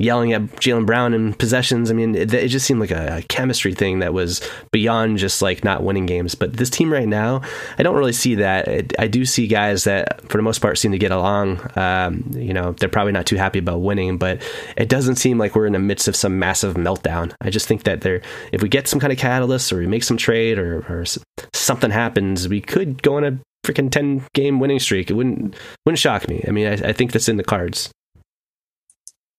[0.01, 1.91] yelling at Jaylen Brown in possessions.
[1.91, 4.41] I mean, it, it just seemed like a, a, chemistry thing that was
[4.73, 6.35] beyond just like not winning games.
[6.35, 7.43] But this team right now,
[7.79, 8.67] I don't really see that.
[8.67, 11.61] It, I do see guys that, for the most part, seem to get along.
[11.77, 14.43] Um, you know, they're probably not too happy about winning, but
[14.77, 17.33] it doesn't seem like we're in the midst of some massive meltdown.
[17.41, 18.21] I just think that there,
[18.53, 21.05] if we get some kind of catalyst or we make some trade or, or
[21.53, 25.09] something happens, we could go on a freaking 10 game winning streak.
[25.09, 25.55] It wouldn't
[25.87, 26.45] wouldn't shock me.
[26.47, 27.91] I mean, I, I think that's in the cards.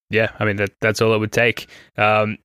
[0.10, 1.68] Yeah, I mean that that's all it would take.
[1.98, 2.38] Um,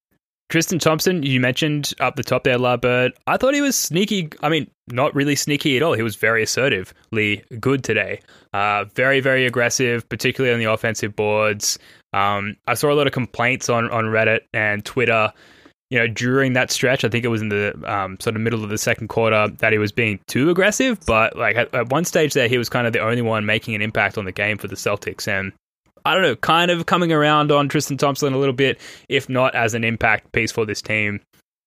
[0.51, 3.13] Tristan Thompson, you mentioned up the top there, La Bird.
[3.29, 4.31] I thought he was sneaky.
[4.43, 5.93] I mean, not really sneaky at all.
[5.93, 8.21] He was very assertively good today.
[8.53, 11.79] Uh, very, very aggressive, particularly on the offensive boards.
[12.13, 15.33] Um, I saw a lot of complaints on, on Reddit and Twitter.
[15.91, 18.65] You know, during that stretch, I think it was in the um, sort of middle
[18.65, 20.99] of the second quarter that he was being too aggressive.
[21.07, 23.77] But like at, at one stage there, he was kind of the only one making
[23.77, 25.29] an impact on the game for the Celtics.
[25.29, 25.53] And
[26.05, 29.55] I don't know, kind of coming around on Tristan Thompson a little bit, if not
[29.55, 31.21] as an impact piece for this team.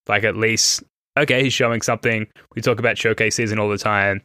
[0.08, 0.84] Like at least,
[1.18, 2.28] okay, he's showing something.
[2.56, 4.22] We talk about showcase season all the time.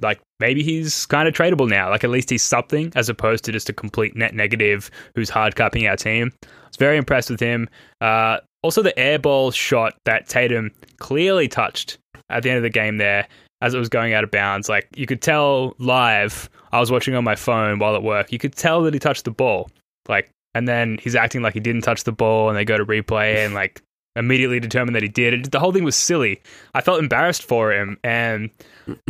[0.00, 1.90] Like maybe he's kind of tradable now.
[1.90, 5.56] Like at least he's something as opposed to just a complete net negative who's hard
[5.56, 6.32] capping our team.
[6.42, 7.68] I was very impressed with him.
[8.00, 12.98] Uh, also, the airball shot that Tatum clearly touched at the end of the game
[12.98, 13.26] there
[13.60, 14.68] as it was going out of bounds.
[14.68, 18.32] Like you could tell live, I was watching on my phone while at work.
[18.32, 19.70] You could tell that he touched the ball.
[20.08, 22.84] Like, and then he's acting like he didn't touch the ball, and they go to
[22.84, 23.82] replay and like
[24.16, 25.34] immediately determine that he did.
[25.34, 26.40] It, the whole thing was silly.
[26.74, 28.50] I felt embarrassed for him, and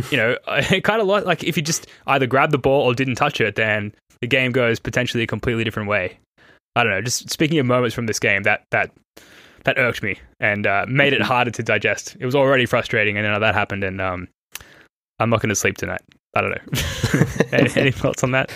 [0.09, 2.93] you know, it kind of like, like if you just either grabbed the ball or
[2.93, 6.17] didn't touch it, then the game goes potentially a completely different way.
[6.75, 7.01] I don't know.
[7.01, 8.91] Just speaking of moments from this game, that that
[9.63, 12.15] that irked me and uh, made it harder to digest.
[12.19, 14.27] It was already frustrating, and then that happened, and um,
[15.21, 16.01] I'm not going to sleep tonight.
[16.35, 17.27] I don't know.
[17.57, 18.51] any, any thoughts on that?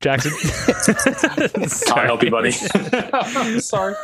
[0.00, 0.32] Jackson.
[1.86, 2.50] Can't help you, buddy.
[3.60, 3.94] sorry.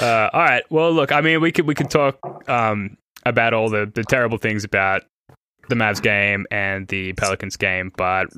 [0.00, 0.64] Uh, all right.
[0.70, 1.12] Well, look.
[1.12, 5.04] I mean, we could we could talk um, about all the the terrible things about
[5.68, 8.28] the Mavs game and the Pelicans game, but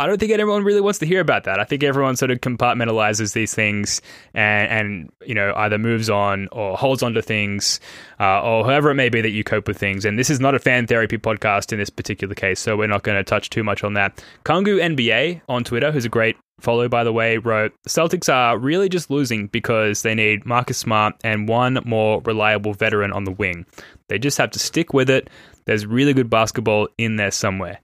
[0.00, 1.60] I don't think anyone really wants to hear about that.
[1.60, 4.00] I think everyone sort of compartmentalizes these things
[4.32, 7.80] and, and you know, either moves on or holds on to things
[8.18, 10.06] uh, or however it may be that you cope with things.
[10.06, 13.02] And this is not a fan therapy podcast in this particular case, so we're not
[13.02, 14.24] going to touch too much on that.
[14.46, 18.88] Kongu NBA on Twitter, who's a great follow, by the way, wrote Celtics are really
[18.88, 23.66] just losing because they need Marcus Smart and one more reliable veteran on the wing.
[24.08, 25.28] They just have to stick with it.
[25.66, 27.80] There's really good basketball in there somewhere.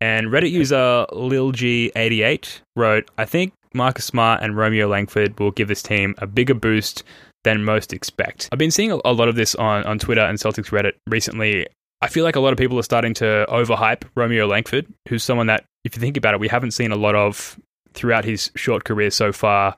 [0.00, 5.82] And Reddit user LilG88 wrote, I think Marcus Smart and Romeo Langford will give this
[5.82, 7.02] team a bigger boost
[7.44, 8.48] than most expect.
[8.52, 11.66] I've been seeing a lot of this on, on Twitter and Celtics Reddit recently.
[12.02, 15.46] I feel like a lot of people are starting to overhype Romeo Langford, who's someone
[15.48, 17.58] that, if you think about it, we haven't seen a lot of
[17.92, 19.76] throughout his short career so far.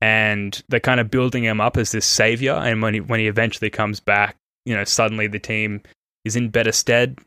[0.00, 2.54] and they're kind of building him up as this savior.
[2.54, 5.82] And when he when he eventually comes back, you know, suddenly the team
[6.24, 7.18] is in better stead.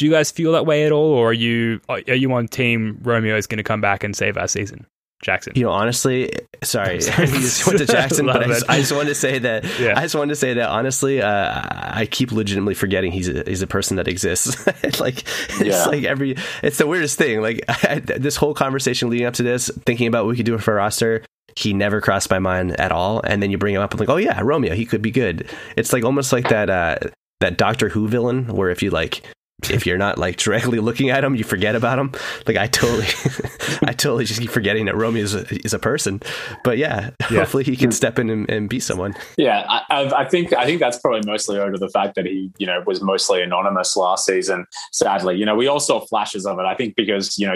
[0.00, 2.98] Do you guys feel that way at all, or are you are you on team
[3.02, 4.86] Romeo is going to come back and save our season?
[5.22, 5.52] Jackson.
[5.54, 6.32] You know, honestly,
[6.62, 7.28] sorry, sorry.
[7.28, 9.66] you just went to Jackson, but I just, I just, wanted to say that.
[9.78, 9.92] Yeah.
[9.98, 13.60] I just wanted to say that honestly, uh, I keep legitimately forgetting he's a, he's
[13.60, 14.66] a person that exists.
[15.00, 15.22] like
[15.60, 17.42] it's like every, it's the weirdest thing.
[17.42, 20.56] Like I, this whole conversation leading up to this, thinking about what we could do
[20.56, 21.22] for a roster,
[21.56, 23.20] he never crossed my mind at all.
[23.20, 25.46] And then you bring him up, I'm like, oh yeah, Romeo, he could be good.
[25.76, 26.96] It's like almost like that uh,
[27.40, 29.22] that Doctor Who villain where if you like
[29.68, 32.12] if you're not like directly looking at him, you forget about him.
[32.46, 33.06] Like I totally,
[33.84, 36.20] I totally just keep forgetting that Romeo is a, is a person.
[36.64, 39.14] But yeah, yeah, hopefully he can step in and, and be someone.
[39.36, 42.50] Yeah, I, I, think I think that's probably mostly owed to the fact that he,
[42.58, 44.66] you know, was mostly anonymous last season.
[44.92, 46.64] Sadly, you know, we all saw flashes of it.
[46.64, 47.54] I think because you know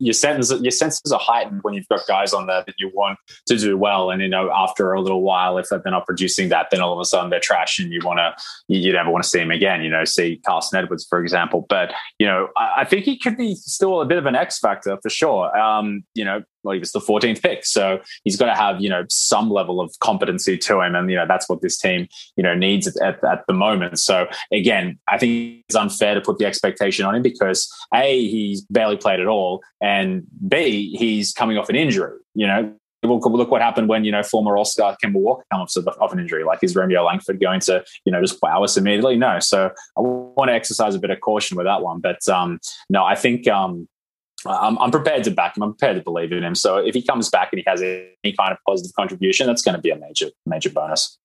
[0.00, 3.18] your senses your senses are heightened when you've got guys on there that you want
[3.46, 4.10] to do well.
[4.10, 6.98] And you know after a little while if they're not producing that then all of
[6.98, 8.34] a sudden they're trash and you want to
[8.68, 11.66] you never want to see them again you know see Carson Edwards for example.
[11.68, 14.58] But you know I, I think he could be still a bit of an X
[14.58, 15.56] factor for sure.
[15.56, 17.64] Um you know he was the 14th pick.
[17.64, 20.94] So he's got to have, you know, some level of competency to him.
[20.94, 23.98] And, you know, that's what this team, you know, needs at, at, at, the moment.
[23.98, 28.62] So again, I think it's unfair to put the expectation on him because A, he's
[28.62, 29.62] barely played at all.
[29.80, 34.22] And B, he's coming off an injury, you know, look what happened when you know
[34.22, 36.44] former Star Kemba Walker comes off an injury.
[36.44, 39.16] Like is Romeo Langford going to you know just wow us immediately?
[39.16, 39.38] No.
[39.40, 42.00] So I want to exercise a bit of caution with that one.
[42.00, 43.88] But um, no, I think um,
[44.46, 45.62] I'm, I'm, prepared to back him.
[45.62, 46.54] I'm prepared to believe in him.
[46.54, 49.74] So if he comes back and he has any kind of positive contribution, that's going
[49.74, 51.18] to be a major, major bonus.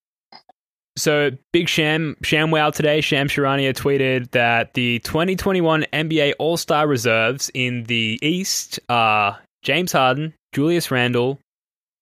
[0.97, 3.01] So big Sham Sham Wow today.
[3.01, 9.91] Sham Charania tweeted that the 2021 NBA All Star reserves in the East are James
[9.91, 11.39] Harden, Julius Randle,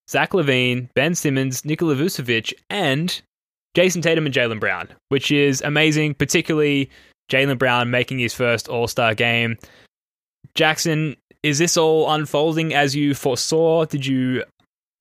[0.09, 3.19] Zach LaVine, Ben Simmons, Nikola Vucevic, and
[3.75, 6.13] Jayson Tatum and Jaylen Brown, which is amazing.
[6.13, 6.87] Particularly
[7.31, 9.57] Jaylen Brown making his first All Star game.
[10.55, 13.85] Jackson, is this all unfolding as you foresaw?
[13.85, 14.43] Did you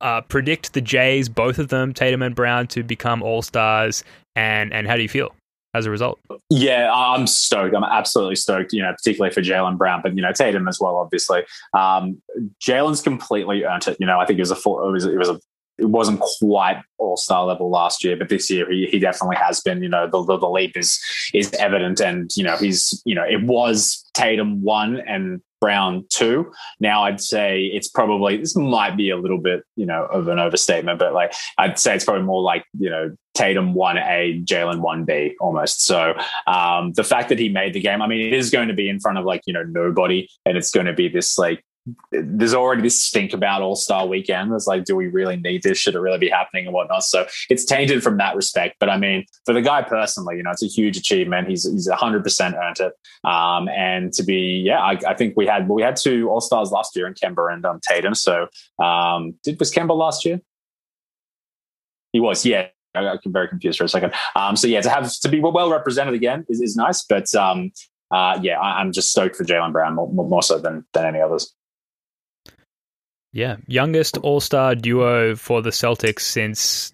[0.01, 4.05] uh, predict the Jays, both of them, Tatum and Brown, to become all stars?
[4.35, 5.35] And and how do you feel
[5.75, 6.19] as a result?
[6.51, 7.75] Yeah, I'm stoked.
[7.75, 8.73] I'm absolutely stoked.
[8.73, 10.97] You know, particularly for Jaylen Brown, but you know Tatum as well.
[10.97, 12.21] Obviously, um,
[12.61, 13.97] Jaylen's completely earned it.
[14.01, 15.38] You know, I think it was a full, it was it was a
[15.78, 19.61] it wasn't quite all star level last year, but this year he, he definitely has
[19.61, 19.82] been.
[19.82, 21.00] You know, the, the, the leap is
[21.35, 26.52] is evident, and you know he's you know it was Tatum one and Brown two.
[26.80, 30.38] Now I'd say it's probably this might be a little bit you know of an
[30.38, 34.80] overstatement, but like I'd say it's probably more like you know Tatum one A, Jaylen
[34.80, 35.85] one B almost.
[35.85, 36.14] So
[36.46, 38.88] um, the fact that he made the game, I mean, it is going to be
[38.88, 41.64] in front of like you know nobody, and it's going to be this like
[42.12, 44.53] there's already this stink about All Star Weekend.
[44.53, 45.79] It's like, do we really need this?
[45.79, 47.03] Should it really be happening and whatnot?
[47.03, 48.77] So it's tainted from that respect.
[48.79, 51.49] But I mean, for the guy personally, you know, it's a huge achievement.
[51.49, 52.92] He's he's 100 percent earned it.
[53.29, 56.71] Um, and to be, yeah, I, I, think we had we had two All Stars
[56.71, 58.14] last year in Kemba and um, Tatum.
[58.14, 58.47] So
[58.83, 60.40] um, did was Kemba last year?
[62.12, 62.68] He was, yeah.
[62.95, 64.12] I got very confused for a second.
[64.37, 67.73] Um, so yeah, to have to be well represented again is, is nice, but um,
[68.11, 71.18] uh, yeah, I, am just stoked for Jaylen Brown more, more so than than any
[71.18, 71.55] others.
[73.33, 76.92] Yeah, youngest All Star duo for the Celtics since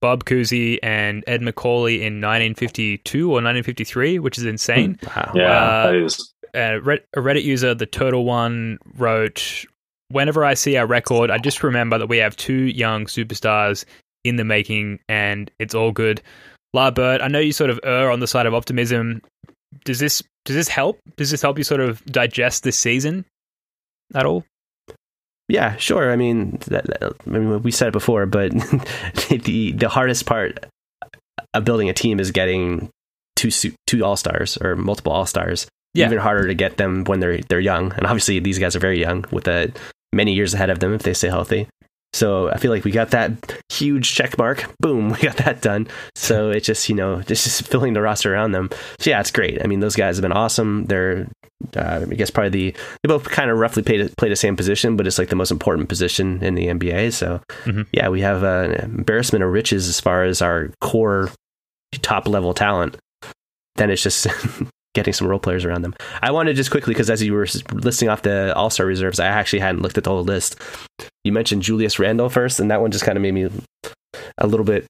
[0.00, 4.98] Bob Cousy and Ed Macauley in 1952 or 1953, which is insane.
[5.00, 5.06] Hmm.
[5.06, 5.32] Wow.
[5.34, 6.32] Yeah, uh, that is.
[6.54, 6.80] A
[7.16, 9.66] Reddit user, the Turtle One, wrote,
[10.08, 13.84] "Whenever I see our record, I just remember that we have two young superstars
[14.24, 16.22] in the making, and it's all good."
[16.72, 19.20] La Bird, I know you sort of err on the side of optimism.
[19.84, 20.98] Does this does this help?
[21.16, 23.24] Does this help you sort of digest this season
[24.14, 24.44] at all?
[25.48, 26.10] Yeah, sure.
[26.10, 28.50] I mean, that, I mean, we said it before, but
[29.28, 30.66] the the hardest part
[31.54, 32.90] of building a team is getting
[33.36, 33.50] two
[33.86, 35.66] two all stars or multiple all stars.
[35.94, 36.06] Yeah.
[36.06, 39.00] Even harder to get them when they're they're young, and obviously these guys are very
[39.00, 39.72] young, with a,
[40.12, 41.68] many years ahead of them if they stay healthy.
[42.12, 44.64] So I feel like we got that huge check mark.
[44.80, 45.86] Boom, we got that done.
[46.14, 48.70] So it's just you know just, just filling the roster around them.
[48.98, 49.62] So yeah, it's great.
[49.62, 50.84] I mean, those guys have been awesome.
[50.86, 51.28] They're
[51.76, 54.96] uh, I guess probably the they both kind of roughly play play the same position,
[54.96, 57.12] but it's like the most important position in the NBA.
[57.12, 57.82] So mm-hmm.
[57.92, 61.30] yeah, we have an embarrassment of riches as far as our core
[62.02, 62.96] top level talent.
[63.76, 64.26] Then it's just
[64.94, 65.94] getting some role players around them.
[66.22, 69.26] I wanted just quickly because as you were listing off the All Star reserves, I
[69.26, 70.60] actually hadn't looked at the whole list.
[71.24, 73.48] You mentioned Julius Randle first, and that one just kind of made me
[74.38, 74.86] a little bit.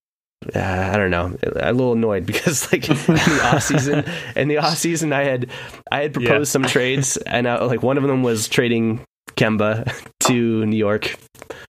[0.54, 4.04] Uh, I don't know, a little annoyed because like in the off season,
[4.36, 5.50] in the off season, I had
[5.90, 6.52] I had proposed yeah.
[6.52, 9.00] some trades, and I, like one of them was trading
[9.36, 9.92] Kemba
[10.24, 11.16] to New York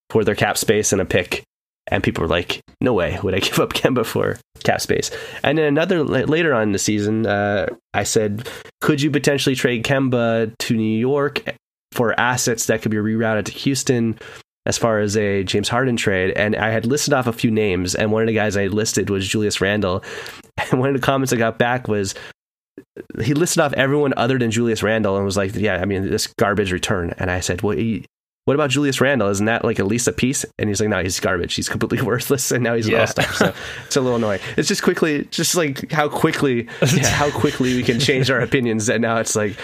[0.09, 1.43] for their cap space and a pick
[1.89, 5.11] And people were like, "No way would I give up Kemba for cap space."
[5.43, 8.47] And then another later on in the season, uh, I said,
[8.81, 11.41] "Could you potentially trade Kemba to New York
[11.93, 14.19] for assets that could be rerouted to Houston?"
[14.67, 17.95] As far as a James Harden trade, and I had listed off a few names,
[17.95, 20.03] and one of the guys I listed was Julius Randle,
[20.71, 22.13] and one of the comments I got back was,
[23.23, 26.27] he listed off everyone other than Julius Randle and was like, "Yeah, I mean, this
[26.27, 28.05] garbage return." And I said, "Well, he,
[28.45, 29.29] what about Julius Randle?
[29.29, 31.55] Isn't that like at least a piece?" And he's like, "No, he's garbage.
[31.55, 33.25] He's completely worthless." And now he's an all star.
[33.33, 33.53] So
[33.85, 34.41] it's a little annoying.
[34.57, 38.89] It's just quickly, just like how quickly, yeah, how quickly we can change our opinions.
[38.89, 39.57] And now it's like.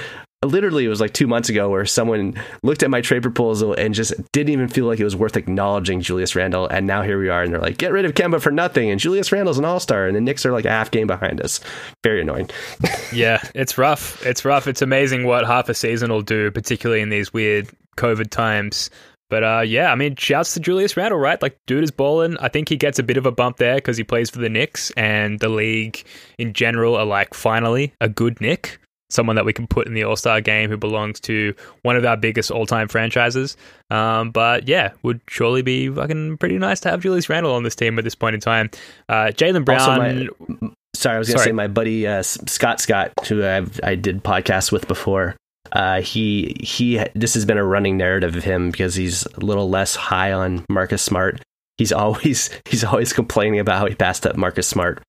[0.44, 3.94] Literally, it was like two months ago where someone looked at my trade proposal and
[3.94, 6.68] just didn't even feel like it was worth acknowledging Julius Randle.
[6.68, 9.00] And now here we are, and they're like, "Get rid of Kemba for nothing." And
[9.00, 11.60] Julius Randle's an all star, and the Knicks are like a half game behind us.
[12.04, 12.50] Very annoying.
[13.14, 14.26] Yeah, it's rough.
[14.26, 14.66] It's rough.
[14.66, 18.89] It's amazing what half a season will do, particularly in these weird COVID times.
[19.30, 21.41] But uh, yeah, I mean, shouts to Julius Randle, right?
[21.41, 22.38] Like, dude is balling.
[22.38, 24.50] I think he gets a bit of a bump there because he plays for the
[24.50, 26.04] Knicks, and the league
[26.38, 28.80] in general are like, finally, a good Nick,
[29.14, 31.53] someone that we can put in the All Star game who belongs to
[31.84, 33.55] one of our biggest all time franchises.
[33.89, 37.76] Um, but yeah, would surely be fucking pretty nice to have Julius Randle on this
[37.76, 38.70] team at this point in time.
[39.07, 40.30] Uh, Jaylen Brown.
[40.59, 43.95] My- Sorry, I was going to say my buddy uh, Scott Scott, who I've, I
[43.95, 45.36] did podcasts with before.
[45.72, 47.03] Uh, he he.
[47.16, 50.64] This has been a running narrative of him because he's a little less high on
[50.70, 51.41] Marcus Smart.
[51.78, 55.01] He's always he's always complaining about how he passed up Marcus Smart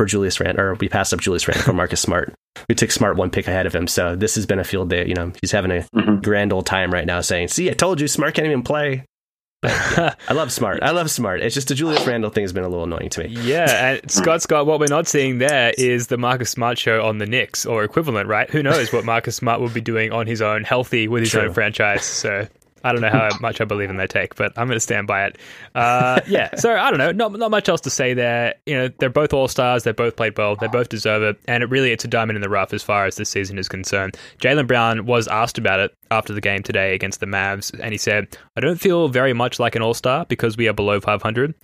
[0.00, 2.32] for Julius Randle, or we passed up Julius Randle for Marcus Smart.
[2.70, 5.06] We took Smart one pick ahead of him, so this has been a field day.
[5.06, 6.22] You know, he's having a Mhm.
[6.22, 9.04] grand old time right now, saying, "See, I told you, Smart can't even play."
[9.62, 10.82] I love Smart.
[10.82, 11.42] I love Smart.
[11.42, 13.28] It's just the Julius Randle thing has been a little annoying to me.
[13.28, 17.18] Yeah, and Scott Scott, what we're not seeing there is the Marcus Smart show on
[17.18, 18.48] the Knicks or equivalent, right?
[18.48, 21.42] Who knows what Marcus Smart would be doing on his own, healthy with his True.
[21.42, 22.06] own franchise.
[22.06, 22.46] So
[22.84, 25.06] I don't know how much I believe in their take, but I'm going to stand
[25.06, 25.38] by it.
[25.74, 28.54] Uh, yeah, so I don't know, not not much else to say there.
[28.66, 29.84] You know, they're both all stars.
[29.84, 30.56] They both played well.
[30.56, 33.06] They both deserve it, and it really it's a diamond in the rough as far
[33.06, 34.16] as this season is concerned.
[34.38, 37.98] Jaylen Brown was asked about it after the game today against the Mavs, and he
[37.98, 41.54] said, "I don't feel very much like an all star because we are below 500."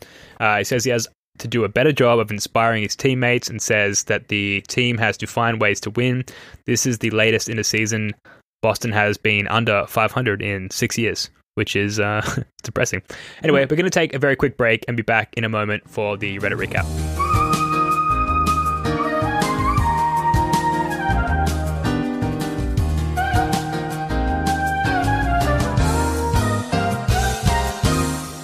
[0.41, 1.09] Uh, he says he has
[1.39, 5.17] to do a better job of inspiring his teammates and says that the team has
[5.19, 6.25] to find ways to win.
[6.65, 8.15] This is the latest in a season
[8.63, 12.23] Boston has been under 500 in six years, which is uh,
[12.63, 13.03] depressing.
[13.43, 15.89] Anyway, we're going to take a very quick break and be back in a moment
[15.89, 16.85] for the Reddit recap.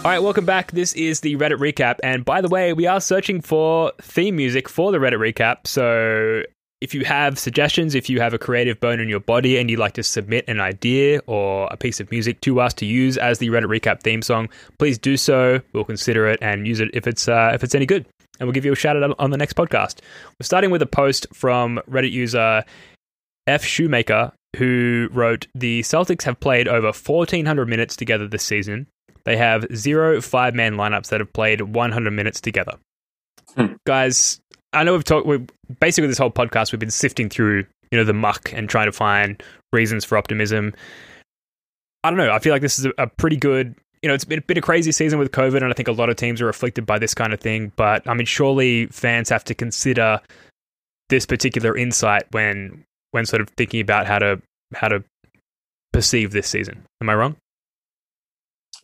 [0.04, 0.72] All right, welcome back.
[0.72, 2.00] This is the Reddit recap.
[2.02, 5.66] And by the way, we are searching for theme music for the Reddit recap.
[5.68, 6.42] So
[6.82, 9.78] if you have suggestions, if you have a creative bone in your body and you'd
[9.78, 13.38] like to submit an idea or a piece of music to us to use as
[13.38, 15.60] the Reddit recap theme song, please do so.
[15.72, 18.04] We'll consider it and use it if it's uh, if it's any good,
[18.40, 20.00] and we'll give you a shout out on the next podcast.
[20.40, 22.64] We're starting with a post from Reddit user
[23.46, 28.88] F Shoemaker who wrote the Celtics have played over 1400 minutes together this season.
[29.24, 32.76] They have zero five man lineups that have played 100 minutes together.
[33.56, 33.74] Hmm.
[33.86, 34.40] Guys,
[34.72, 35.26] I know we've talked.
[35.26, 35.44] We
[35.80, 38.92] basically this whole podcast we've been sifting through, you know, the muck and trying to
[38.92, 39.42] find
[39.72, 40.74] reasons for optimism.
[42.04, 42.32] I don't know.
[42.32, 43.74] I feel like this is a, a pretty good.
[44.02, 45.92] You know, it's been, a been a crazy season with COVID, and I think a
[45.92, 47.72] lot of teams are afflicted by this kind of thing.
[47.76, 50.20] But I mean, surely fans have to consider
[51.08, 54.40] this particular insight when when sort of thinking about how to
[54.74, 55.04] how to
[55.92, 56.82] perceive this season.
[57.00, 57.36] Am I wrong?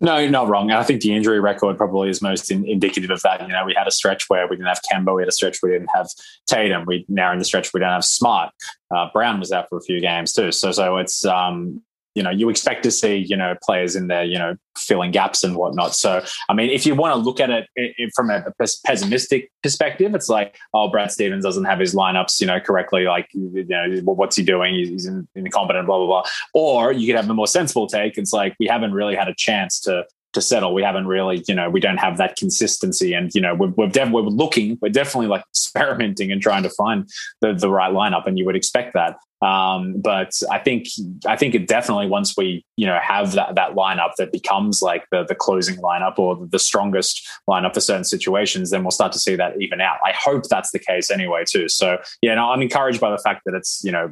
[0.01, 0.71] No, you're not wrong.
[0.71, 3.41] I think the injury record probably is most in, indicative of that.
[3.43, 5.59] You know, we had a stretch where we didn't have Kemba, we had a stretch
[5.63, 6.09] we didn't have
[6.47, 6.85] Tatum.
[6.87, 8.53] We now in the stretch we don't have Smart.
[8.95, 10.53] Uh, Brown was out for a few games too.
[10.53, 11.83] So, so it's um,
[12.15, 15.45] you know, you expect to see you know players in there, you know, filling gaps
[15.45, 15.95] and whatnot.
[15.95, 18.45] So, I mean, if you want to look at it, i i- from a
[18.87, 23.05] pessimistic perspective, it's like, oh, Brad Stevens doesn't have his lineups, you know, correctly.
[23.05, 24.75] Like, you know, what's he doing?
[24.75, 25.87] He's, he's incompetent.
[25.87, 26.23] Blah blah blah.
[26.55, 28.19] Or you could have the more sensible take.
[28.19, 30.05] It's like we haven't really had a chance to
[30.39, 30.73] to settle.
[30.73, 33.89] We haven't really, you know, we don't have that consistency, and you know, we're we're,
[33.89, 37.09] def- we're looking, we're definitely like experimenting and trying to find
[37.41, 39.17] the the right lineup, and you would expect that.
[39.41, 40.87] Um, but I think
[41.27, 45.05] I think it definitely once we you know have that that lineup that becomes like
[45.11, 49.19] the the closing lineup or the strongest lineup for certain situations, then we'll start to
[49.19, 49.99] see that even out.
[50.05, 51.69] I hope that's the case anyway too.
[51.69, 54.11] So yeah, no, I'm encouraged by the fact that it's you know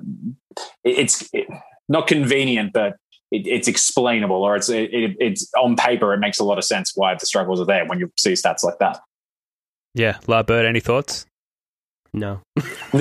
[0.85, 1.47] it, it's it,
[1.89, 2.97] not convenient, but
[3.31, 6.65] it, it's explainable or it's it, it, it's on paper it makes a lot of
[6.65, 9.01] sense why the struggles are there when you see stats like that.
[9.95, 11.27] Yeah, La Bird, any thoughts?
[12.13, 12.41] No.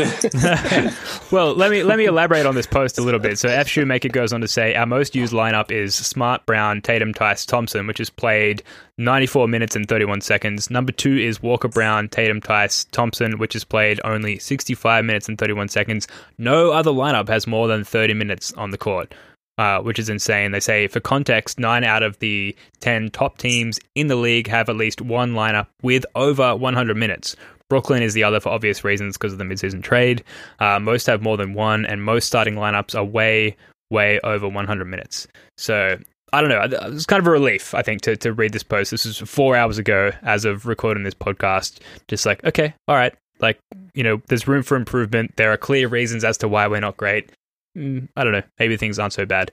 [1.32, 3.40] well, let me let me elaborate on this post a little bit.
[3.40, 7.14] So F Shoemaker goes on to say our most used lineup is Smart, Brown, Tatum,
[7.14, 8.62] Theis, Thompson, which has played
[8.98, 10.70] 94 minutes and 31 seconds.
[10.70, 15.38] Number two is Walker Brown, Tatum, Theis, Thompson, which has played only 65 minutes and
[15.38, 16.10] 31 seconds.
[16.38, 19.14] No other lineup has more than 30 minutes on the court.
[19.58, 20.52] Uh, which is insane.
[20.52, 24.68] They say, for context, nine out of the 10 top teams in the league have
[24.68, 27.38] at least one lineup with over 100 minutes.
[27.70, 30.24] Brooklyn is the other for obvious reasons because of the midseason trade.
[30.60, 33.56] Uh, most have more than one, and most starting lineups are way,
[33.90, 35.26] way over 100 minutes.
[35.58, 35.98] So
[36.34, 36.90] I don't know.
[36.92, 38.92] It's kind of a relief, I think, to, to read this post.
[38.92, 41.80] This is four hours ago as of recording this podcast.
[42.08, 43.14] Just like, okay, all right.
[43.40, 43.58] Like,
[43.94, 45.36] you know, there's room for improvement.
[45.38, 47.32] There are clear reasons as to why we're not great.
[47.76, 48.44] Mm, I don't know.
[48.60, 49.52] Maybe things aren't so bad.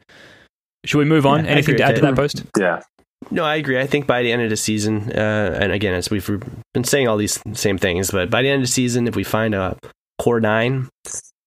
[0.85, 1.45] Should we move on?
[1.45, 2.45] Yeah, Anything to add to that post?
[2.59, 2.83] Yeah.
[3.31, 3.79] No, I agree.
[3.79, 6.29] I think by the end of the season, uh, and again, as we've
[6.75, 9.23] been saying all these same things, but by the end of the season, if we
[9.23, 9.79] find a
[10.20, 10.89] core nine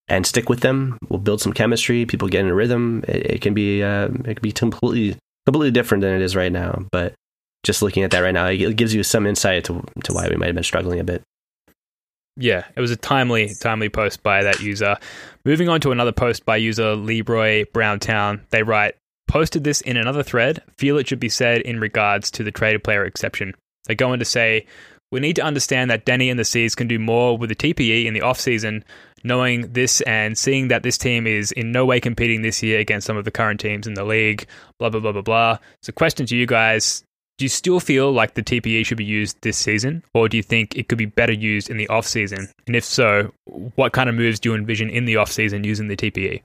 [0.08, 2.06] and stick with them, we'll build some chemistry.
[2.06, 3.04] People get in a rhythm.
[3.08, 6.52] It, it can be uh, it can be completely completely different than it is right
[6.52, 6.86] now.
[6.92, 7.14] But
[7.64, 10.38] just looking at that right now, it gives you some insight to to why we
[10.38, 11.24] might have been struggling a bit.
[12.38, 14.98] Yeah, it was a timely, timely post by that user.
[15.46, 18.46] Moving on to another post by user Leroy Browntown.
[18.50, 18.96] They write,
[19.28, 20.62] posted this in another thread.
[20.78, 23.54] Feel it should be said in regards to the traded player exception.
[23.86, 24.66] They go on to say,
[25.12, 28.06] we need to understand that Danny and the C's can do more with the TPE
[28.06, 28.84] in the off-season.
[29.24, 33.08] Knowing this and seeing that this team is in no way competing this year against
[33.08, 34.46] some of the current teams in the league,
[34.78, 35.58] blah, blah, blah, blah, blah.
[35.82, 37.04] So, question to you guys
[37.38, 40.44] do you still feel like the TPE should be used this season, or do you
[40.44, 42.48] think it could be better used in the off season?
[42.66, 43.34] And if so,
[43.76, 46.42] what kind of moves do you envision in the off season using the TPE?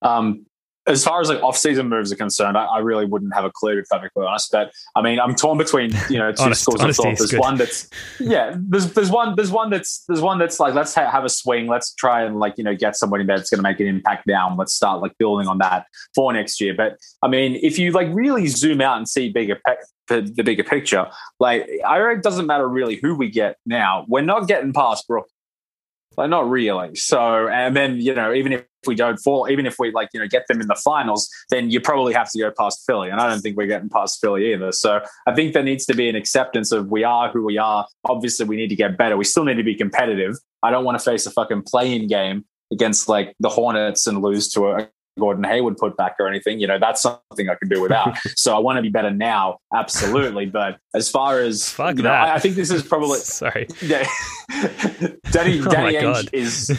[0.00, 0.46] Um,
[0.86, 3.78] as far as like off-season moves are concerned, I, I, really wouldn't have a clue
[3.78, 4.52] if I'm completely honest.
[4.52, 7.16] But I mean, I'm torn between you know two Honest, schools of thought.
[7.16, 7.40] There's good.
[7.40, 7.88] one that's
[8.20, 11.28] yeah, there's there's one there's one that's there's one that's like let's ha- have a
[11.28, 14.26] swing, let's try and like you know get somebody that's going to make an impact
[14.26, 14.54] now.
[14.56, 16.74] Let's start like building on that for next year.
[16.76, 20.64] But I mean, if you like really zoom out and see bigger pe- the bigger
[20.64, 21.06] picture,
[21.40, 24.04] like I reckon it doesn't matter really who we get now.
[24.08, 25.28] We're not getting past Brook
[26.16, 26.94] like not really.
[26.94, 30.20] So, and then you know, even if we don't fall, even if we like you
[30.20, 33.20] know get them in the finals, then you probably have to go past Philly, and
[33.20, 34.72] I don't think we're getting past Philly either.
[34.72, 37.86] So, I think there needs to be an acceptance of we are who we are.
[38.04, 39.16] Obviously, we need to get better.
[39.16, 40.36] We still need to be competitive.
[40.62, 44.48] I don't want to face a fucking play-in game against like the Hornets and lose
[44.50, 46.60] to a, Gordon Hayward put back or anything.
[46.60, 48.16] You know, that's something I can do without.
[48.36, 50.46] so I want to be better now, absolutely.
[50.46, 53.66] But as far as Fuck you know, I, I, think this is probably sorry.
[53.80, 54.06] Yeah,
[55.30, 56.78] Danny oh Danny Ainge is.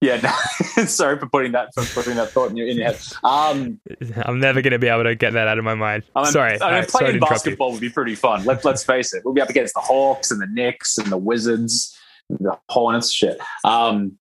[0.00, 0.32] Yeah,
[0.86, 2.98] sorry for putting that for putting that thought in your, in your head.
[3.22, 3.78] Um,
[4.16, 6.04] I'm never going to be able to get that out of my mind.
[6.16, 8.44] I mean, sorry, I mean, right, playing basketball would be pretty fun.
[8.44, 11.18] Let, let's face it, we'll be up against the Hawks and the Knicks and the
[11.18, 11.94] Wizards,
[12.30, 13.12] the Hornets.
[13.12, 13.38] Shit.
[13.62, 14.18] Um,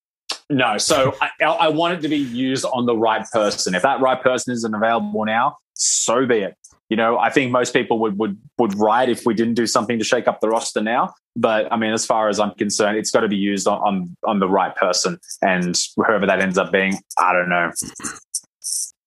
[0.50, 3.74] no, so I, I want it to be used on the right person.
[3.74, 6.58] If that right person isn't available now, so be it.
[6.90, 10.00] You know, I think most people would would would write if we didn't do something
[10.00, 11.14] to shake up the roster now.
[11.36, 14.18] But I mean, as far as I'm concerned, it's got to be used on on,
[14.26, 17.72] on the right person, and whoever that ends up being, I don't know.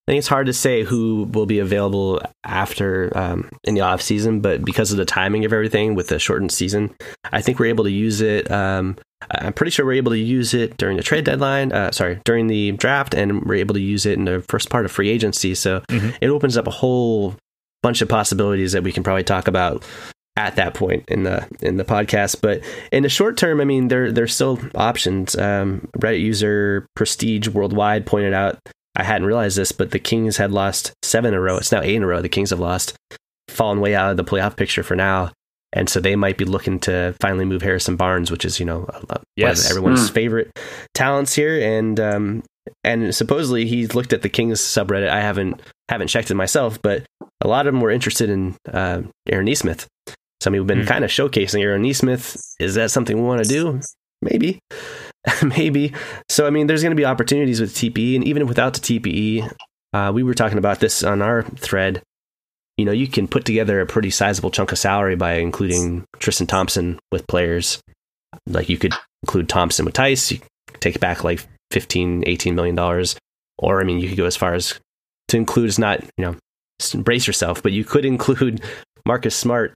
[0.04, 4.02] I think it's hard to say who will be available after um, in the off
[4.02, 6.92] season, but because of the timing of everything with the shortened season,
[7.32, 8.50] I think we're able to use it.
[8.50, 8.96] Um,
[9.30, 11.70] I'm pretty sure we're able to use it during the trade deadline.
[11.70, 14.84] Uh, sorry, during the draft, and we're able to use it in the first part
[14.84, 15.54] of free agency.
[15.54, 16.10] So mm-hmm.
[16.20, 17.36] it opens up a whole
[17.82, 19.84] bunch of possibilities that we can probably talk about
[20.36, 22.40] at that point in the in the podcast.
[22.40, 25.36] But in the short term, I mean, there there's still options.
[25.36, 28.58] Um, Reddit user Prestige Worldwide pointed out
[28.94, 31.56] I hadn't realized this, but the Kings had lost seven in a row.
[31.56, 32.20] It's now eight in a row.
[32.20, 32.94] The Kings have lost,
[33.48, 35.32] fallen way out of the playoff picture for now.
[35.72, 38.86] And so they might be looking to finally move Harrison Barnes, which is, you know,
[39.36, 39.70] yes.
[39.70, 40.12] everyone's mm.
[40.12, 40.50] favorite
[40.92, 41.58] talents here.
[41.58, 42.42] And, um,
[42.84, 45.08] and supposedly he looked at the Kings subreddit.
[45.08, 47.04] I haven't, haven't checked it myself, but
[47.40, 49.86] a lot of them were interested in, uh, Aaron Nesmith.
[50.40, 50.88] Some people have been mm.
[50.88, 52.36] kind of showcasing Aaron Nesmith.
[52.58, 53.80] Is that something we want to do?
[54.22, 54.58] Maybe.
[55.56, 55.92] maybe.
[56.28, 59.52] So I mean, there's going to be opportunities with TPE, and even without the TPE,
[59.92, 62.02] uh, we were talking about this on our thread.
[62.76, 66.46] You know, you can put together a pretty sizable chunk of salary by including Tristan
[66.46, 67.80] Thompson with players.
[68.46, 70.40] Like you could include Thompson with Theis, you
[70.80, 73.16] take back like 15, 18 million dollars.
[73.58, 74.78] Or I mean, you could go as far as
[75.28, 76.36] to include is not, you know,
[77.02, 78.62] brace yourself, but you could include
[79.06, 79.74] Marcus Smart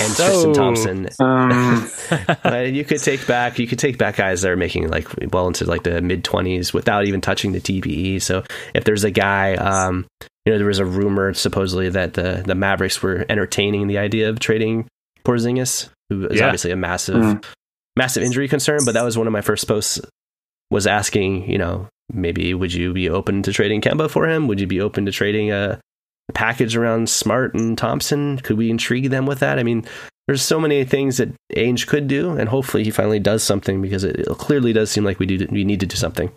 [0.00, 1.08] and Tristan Thompson.
[1.20, 1.88] Um.
[2.74, 5.64] you could take back you could take back guys that are making like well into
[5.64, 8.20] like the mid twenties without even touching the TPE.
[8.20, 8.42] So
[8.74, 10.06] if there's a guy, um,
[10.44, 14.28] you know, there was a rumor supposedly that the the Mavericks were entertaining the idea
[14.28, 14.88] of trading
[15.24, 16.46] Porzingis, who is yeah.
[16.46, 17.16] obviously a massive.
[17.16, 17.44] Mm.
[17.96, 20.00] massive injury concern, but that was one of my first posts
[20.70, 24.46] was asking, you know, maybe would you be open to trading Kemba for him?
[24.48, 25.80] Would you be open to trading a,
[26.32, 28.38] package around Smart and Thompson?
[28.38, 29.58] Could we intrigue them with that?
[29.58, 29.84] I mean,
[30.26, 34.04] there's so many things that Ainge could do, and hopefully he finally does something because
[34.04, 36.30] it, it clearly does seem like we do we need to do something.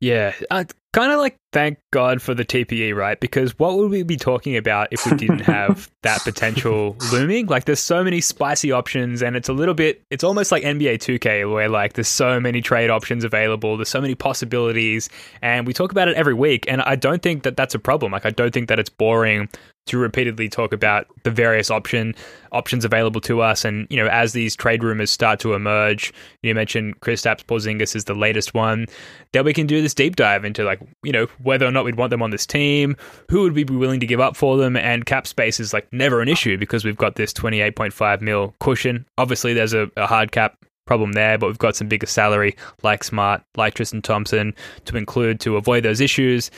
[0.00, 3.18] Yeah, I kind of like thank God for the TPE, right?
[3.18, 7.46] Because what would we be talking about if we didn't have that potential looming?
[7.46, 10.98] Like, there's so many spicy options, and it's a little bit, it's almost like NBA
[10.98, 15.08] 2K, where like there's so many trade options available, there's so many possibilities,
[15.42, 16.64] and we talk about it every week.
[16.68, 18.12] And I don't think that that's a problem.
[18.12, 19.48] Like, I don't think that it's boring
[19.88, 22.14] to repeatedly talk about the various option
[22.52, 23.64] options available to us.
[23.64, 26.12] And you know, as these trade rumors start to emerge,
[26.42, 28.86] you mentioned Kristaps Porzingis is the latest one.
[29.32, 31.96] That we can do this deep dive into like you know whether or not we'd
[31.96, 32.96] want them on this team,
[33.30, 35.92] who would we be willing to give up for them, and cap space is like
[35.92, 39.04] never an issue because we've got this twenty eight point five mil cushion.
[39.18, 40.56] Obviously, there's a, a hard cap
[40.88, 44.54] problem there, but we've got some bigger salary like Smart, like Tristan Thompson
[44.86, 46.50] to include to avoid those issues.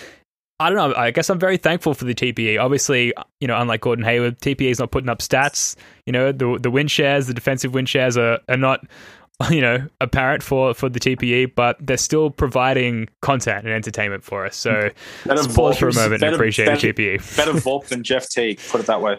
[0.61, 0.95] I don't know.
[0.95, 2.61] I guess I'm very thankful for the TPE.
[2.61, 5.75] Obviously, you know, unlike Gordon Hayward, TPE is not putting up stats.
[6.05, 8.85] You know, the the win shares, the defensive win shares are, are not,
[9.51, 14.45] you know, apparent for, for the TPE, but they're still providing content and entertainment for
[14.45, 14.55] us.
[14.55, 14.91] So
[15.25, 17.37] let's pause for a moment and appreciate better, the TPE.
[17.39, 19.17] Better Volk than Jeff Teague, put it that way.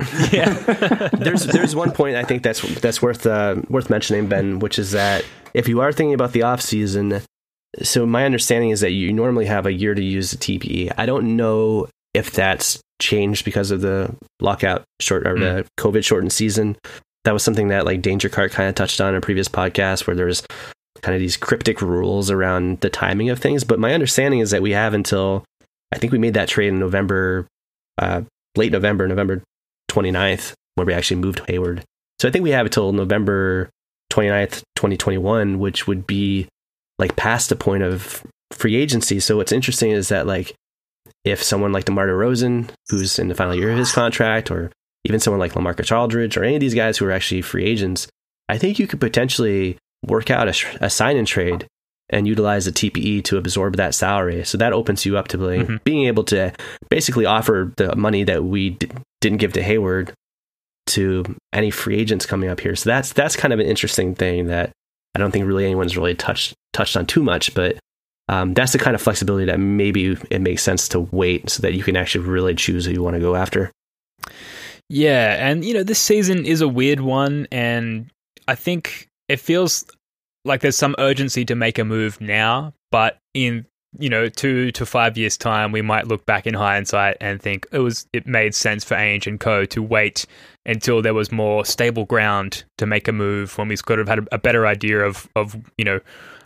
[0.32, 0.52] yeah.
[1.14, 4.90] there's there's one point I think that's that's worth uh, worth mentioning, Ben, which is
[4.90, 5.24] that
[5.54, 7.22] if you are thinking about the off season,
[7.82, 10.92] so my understanding is that you normally have a year to use the TPE.
[10.96, 16.32] I don't know if that's changed because of the lockout short or the COVID shortened
[16.32, 16.76] season.
[17.24, 20.06] That was something that like Danger Cart kind of touched on in a previous podcast
[20.06, 20.42] where there's
[21.02, 23.64] kind of these cryptic rules around the timing of things.
[23.64, 25.44] But my understanding is that we have until
[25.92, 27.46] I think we made that trade in November,
[27.98, 28.22] uh,
[28.56, 29.42] late November, November
[29.90, 31.84] 29th, where we actually moved Hayward.
[32.20, 33.70] So I think we have until November
[34.12, 36.48] 29th, 2021, which would be
[36.98, 39.20] like past the point of free agency.
[39.20, 40.54] So what's interesting is that like
[41.24, 44.70] if someone like DeMar DeRozan, who's in the final year of his contract, or
[45.04, 48.06] even someone like LaMarcus Aldridge, or any of these guys who are actually free agents,
[48.48, 51.66] I think you could potentially work out a, a sign and trade
[52.10, 54.44] and utilize the TPE to absorb that salary.
[54.44, 55.76] So that opens you up to like, mm-hmm.
[55.84, 56.52] being able to
[56.90, 58.90] basically offer the money that we d-
[59.22, 60.12] didn't give to Hayward
[60.88, 62.76] to any free agents coming up here.
[62.76, 64.70] So that's that's kind of an interesting thing that
[65.14, 67.78] I don't think really anyone's really touched touched on too much, but
[68.28, 71.74] um, that's the kind of flexibility that maybe it makes sense to wait so that
[71.74, 73.70] you can actually really choose who you want to go after.
[74.88, 78.10] Yeah, and you know this season is a weird one, and
[78.48, 79.84] I think it feels
[80.44, 83.66] like there's some urgency to make a move now, but in
[83.98, 87.66] you know two to five years time, we might look back in hindsight and think
[87.72, 90.26] it was it made sense for Ainge and Co to wait
[90.66, 94.26] until there was more stable ground to make a move when we sort of had
[94.32, 96.00] a, better idea of of you know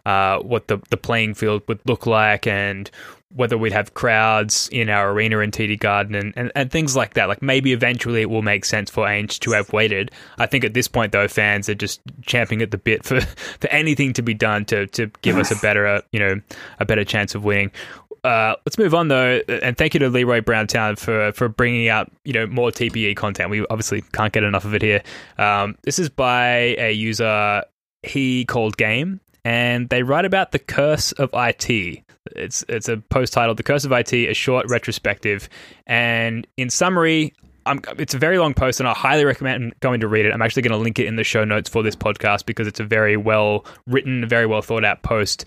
[0.07, 2.91] uh, what the the playing field would look like and
[3.35, 7.15] whether we'd have crowds in our arena in TD Garden and, and, and things like
[7.15, 7.29] that.
[7.29, 10.11] Like maybe eventually it will make sense for Ainge to have waited.
[10.39, 13.21] I think at this point though, fans are just champing at the bit for,
[13.61, 16.41] for anything to be done to to give us a better uh, you know
[16.81, 17.71] a better chance of winning.
[18.25, 22.11] Uh, let's move on though, and thank you to Leroy Browntown for for bringing out
[22.25, 23.51] you know more TPE content.
[23.51, 25.03] We obviously can't get enough of it here.
[25.39, 27.63] Um, this is by a user
[28.03, 32.05] he called game, and they write about the curse of IT.
[32.37, 35.49] It's it's a post titled "The Curse of IT: A Short Retrospective,"
[35.87, 37.33] and in summary,
[37.65, 40.35] I'm, it's a very long post, and I highly recommend going to read it.
[40.35, 42.79] I'm actually going to link it in the show notes for this podcast because it's
[42.79, 45.47] a very well written, very well thought out post.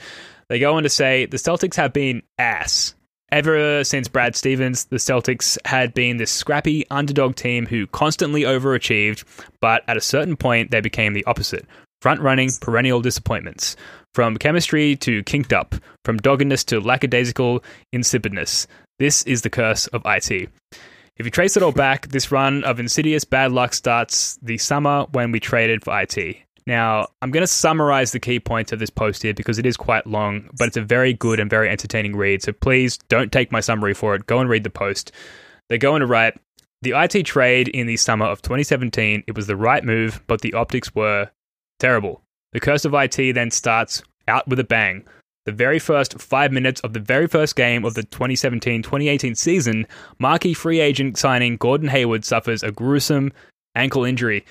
[0.49, 2.95] They go on to say the Celtics have been ass.
[3.32, 9.24] Ever since Brad Stevens, the Celtics had been this scrappy underdog team who constantly overachieved,
[9.62, 11.66] but at a certain point they became the opposite
[12.02, 13.76] front running perennial disappointments.
[14.14, 17.64] From chemistry to kinked up, from doggedness to lackadaisical
[17.95, 18.68] insipidness.
[18.99, 20.49] This is the curse of IT.
[21.18, 25.06] If you trace it all back, this run of insidious bad luck starts the summer
[25.12, 26.38] when we traded for IT.
[26.68, 29.78] Now, I'm going to summarize the key points of this post here because it is
[29.78, 32.43] quite long, but it's a very good and very entertaining read.
[32.43, 34.26] So please don't take my summary for it.
[34.26, 35.12] Go and read the post.
[35.70, 36.39] They go on to write
[36.82, 40.54] The IT trade in the summer of 2017, it was the right move, but the
[40.54, 41.30] optics were
[41.82, 42.22] terrible.
[42.54, 45.04] The curse of IT then starts out with a bang.
[45.46, 49.88] The very first five minutes of the very first game of the 2017 2018 season,
[50.20, 53.34] marquee free agent signing Gordon Hayward suffers a gruesome
[53.74, 54.46] ankle injury.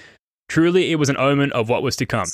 [0.49, 2.27] Truly, it was an omen of what was to come.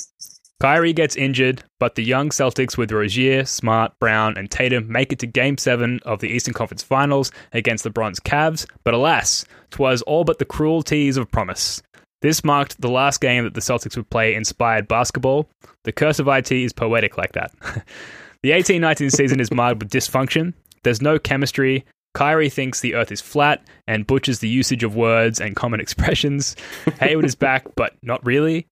[0.59, 5.19] Kyrie gets injured, but the young Celtics with Rozier, Smart, Brown, and Tatum make it
[5.19, 10.23] to Game 7 of the Eastern Conference Finals against LeBron's Cavs, but alas, 'twas all
[10.23, 11.83] but the cruel tease of promise.
[12.27, 15.49] This marked the last game that the Celtics would play inspired basketball.
[15.85, 17.53] The curse of IT is poetic like that.
[18.43, 20.53] the 18 19 season is marred with dysfunction.
[20.83, 21.85] There's no chemistry.
[22.15, 26.57] Kyrie thinks the earth is flat and butchers the usage of words and common expressions.
[26.99, 28.67] Hayward is back, but not really.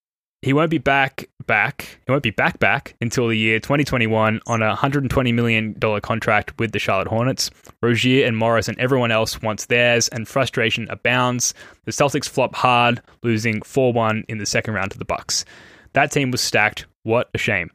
[0.45, 1.97] He won't be back back.
[2.05, 6.59] He won't be back back until the year 2021 on a 120 million dollar contract
[6.59, 7.49] with the Charlotte Hornets.
[7.81, 11.55] Rozier and Morris and everyone else wants theirs, and frustration abounds.
[11.85, 15.45] The Celtics flop hard, losing 4-1 in the second round to the Bucks.
[15.93, 16.85] That team was stacked.
[17.01, 17.71] What a shame.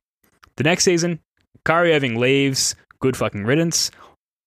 [0.54, 1.18] The next season,
[1.64, 2.76] Kyrie Irving leaves.
[3.00, 3.90] Good fucking riddance.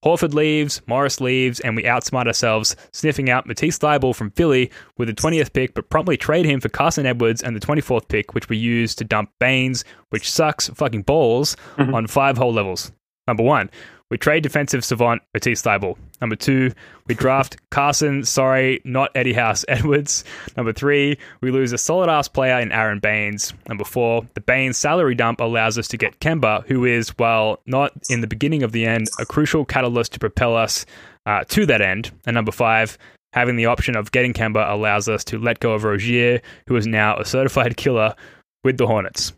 [0.04, 5.08] Horford leaves, Morris leaves, and we outsmart ourselves, sniffing out Matisse Thybulle from Philly with
[5.08, 8.49] the 20th pick, but promptly trade him for Carson Edwards and the 24th pick, which
[8.49, 11.93] we use to dump Baynes, which sucks fucking balls, mm-hmm.
[11.93, 12.91] on five whole levels.
[13.28, 13.70] Number one,
[14.10, 15.97] we trade defensive savant Matisse Thybulle.
[16.24, 16.71] Number two,
[17.05, 20.24] we draft Carson, sorry, not Eddie House Edwards.
[20.55, 23.53] Number three, we lose a solid ass player in Aron Baynes.
[23.67, 27.91] Number four, the Baines salary dump allows us to get Kemba, who is, while not
[28.09, 30.86] in the beginning of the end, a crucial catalyst to propel us
[31.26, 32.11] uh, to that end.
[32.26, 32.97] And number five,
[33.34, 36.88] having the option of getting Kemba allows us to let go of Rozier, who is
[36.88, 38.15] now a certified killer
[38.63, 39.34] with the Hornets.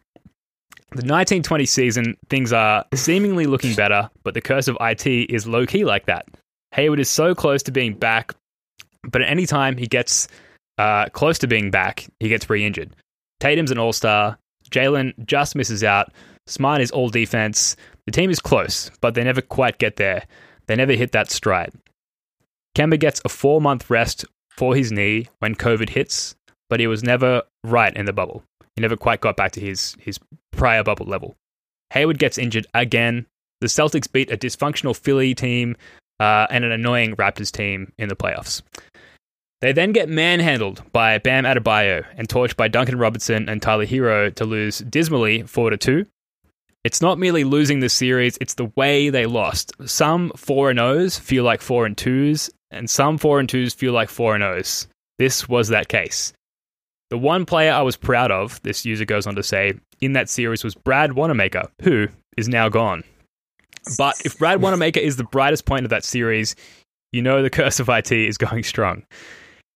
[0.91, 5.65] The 1920 season, things are seemingly looking better, but the curse of IT is low
[5.65, 6.27] key like that.
[6.75, 8.35] Hayward is so close to being back,
[9.09, 10.27] but at any time he gets
[10.77, 12.93] uh, close to being back, he gets re injured.
[13.39, 14.37] Tatum's an all star.
[14.69, 16.11] Jaylen just misses out.
[16.47, 17.77] Smart is all defense.
[18.05, 20.25] The team is close, but they never quite get there.
[20.67, 21.71] They never hit that stride.
[22.75, 26.35] Kemba gets a four month rest for his knee when COVID hits,
[26.69, 28.43] but he was never right in the bubble.
[28.75, 30.19] He never quite got back to his, his
[30.51, 31.37] prior bubble level.
[31.93, 33.27] Hayward gets injured again.
[33.61, 35.77] The Celtics beat a dysfunctional Philly team
[36.19, 38.61] uh, and an annoying Raptors team in the playoffs.
[39.61, 44.33] They then get manhandled by Bam Adebayo and torched by Duncan Robinson and Tyler Herro
[44.35, 46.05] to lose dismally 4 to 2.
[46.83, 49.71] It's not merely losing the series, it's the way they lost.
[49.85, 53.91] Some 4 and 0s feel like 4 and 2s, and some 4 and 2s feel
[53.93, 54.85] like 4 and 0s.
[55.17, 56.31] This was that case.
[57.09, 60.29] The one player I was proud of, this user goes on to say, in that
[60.29, 62.07] series was Brad Wanamaker, who
[62.37, 63.03] is now gone.
[63.97, 66.55] But if Brad Wanamaker is the brightest point of that series,
[67.11, 69.03] you know the curse of IT is going strong.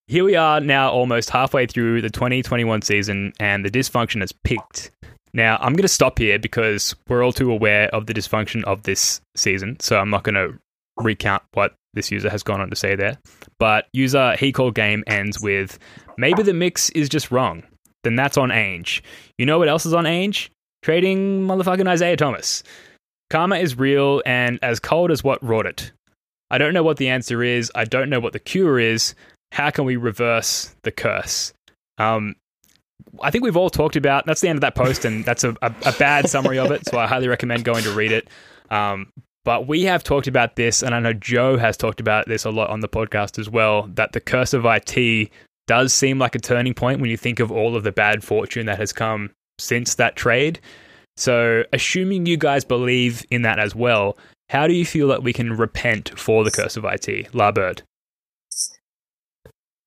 [0.07, 4.91] Here we are now almost halfway through the 2021 season, and the dysfunction has peaked.
[5.33, 8.83] Now, I'm going to stop here because we're all too aware of the dysfunction of
[8.83, 10.57] this season, so I'm not going to
[10.97, 13.17] recount what this user has gone on to say there.
[13.59, 15.77] But user he called game ends with
[16.17, 17.63] maybe the mix is just wrong.
[18.03, 19.01] Then that's on Ainge.
[19.37, 20.49] You know what else is on Ainge?
[20.81, 22.63] Trading motherfucking Isaiah Thomas.
[23.29, 25.91] Karma is real and as cold as what wrought it.
[26.51, 27.71] I don't know what the answer is.
[27.75, 29.13] I don't know what the cure is.
[29.51, 31.53] How can we reverse the curse?
[31.97, 32.35] Um,
[33.21, 34.25] I think we've all talked about.
[34.25, 36.85] That's the end of that post, and that's a, a, a bad summary of it.
[36.87, 38.29] So I highly recommend going to read it.
[38.69, 39.11] Um,
[39.45, 42.51] but we have talked about this, and I know Joe has talked about this a
[42.51, 45.29] lot on the podcast as well, that the curse of IT
[45.67, 48.65] does seem like a turning point when you think of all of the bad fortune
[48.65, 50.59] that has come since that trade.
[51.19, 54.17] So, assuming you guys believe in that as well,
[54.49, 57.83] how do you feel that we can repent for the curse of IT, La Bird?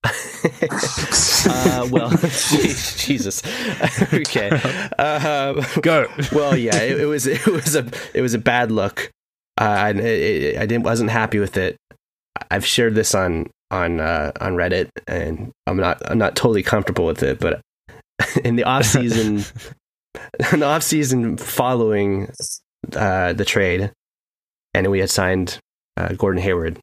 [0.04, 3.42] uh, well, Jesus.
[4.12, 4.50] okay,
[4.98, 6.08] uh, go.
[6.32, 9.12] well, yeah, it, it, was it was a it was a bad look
[9.58, 11.76] uh, I, I didn't wasn't happy with it.
[12.50, 17.06] I've shared this on on uh, on Reddit, and I'm not I'm not totally comfortable
[17.06, 17.38] with it.
[17.38, 17.60] But
[18.44, 19.44] in the off season,
[20.50, 22.30] the off season following
[22.94, 23.92] uh, the trade,
[24.74, 25.58] and we had signed
[25.96, 26.78] uh, Gordon Hayward.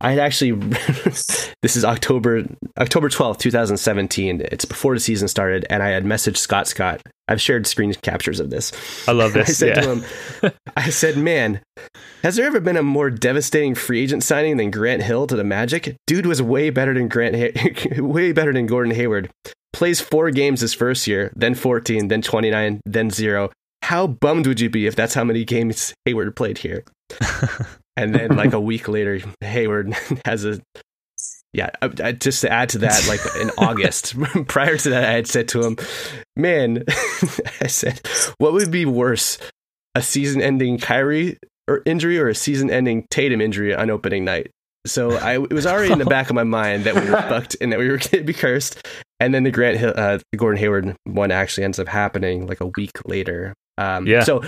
[0.00, 0.52] I had actually
[1.62, 2.44] this is October
[2.78, 4.40] October twelfth, two thousand seventeen.
[4.40, 8.40] It's before the season started, and I had messaged Scott Scott I've shared screen captures
[8.40, 8.72] of this.
[9.08, 9.48] I love this.
[9.48, 9.80] I said yeah.
[9.80, 11.60] to him, I said, man,
[12.26, 15.44] has there ever been a more devastating free agent signing than Grant Hill to the
[15.44, 15.94] Magic?
[16.08, 19.30] Dude was way better than Grant, Hay- way better than Gordon Hayward.
[19.72, 23.52] Plays four games his first year, then 14, then 29, then zero.
[23.82, 26.82] How bummed would you be if that's how many games Hayward played here?
[27.96, 30.60] and then like a week later, Hayward has a
[31.52, 31.70] yeah,
[32.18, 34.16] just to add to that, like in August,
[34.48, 35.76] prior to that, I had said to him,
[36.34, 36.82] "Man,"
[37.62, 38.00] I said,
[38.36, 39.38] "What would be worse,
[39.94, 41.38] a season-ending Kyrie
[41.68, 44.50] or injury or a season-ending Tatum injury on opening night?"
[44.86, 47.56] So I it was already in the back of my mind that we were fucked
[47.60, 48.86] and that we were going to be cursed.
[49.18, 52.70] And then the Grant uh, the Gordon Hayward one actually ends up happening like a
[52.76, 53.52] week later.
[53.78, 54.22] Um, yeah.
[54.24, 54.42] So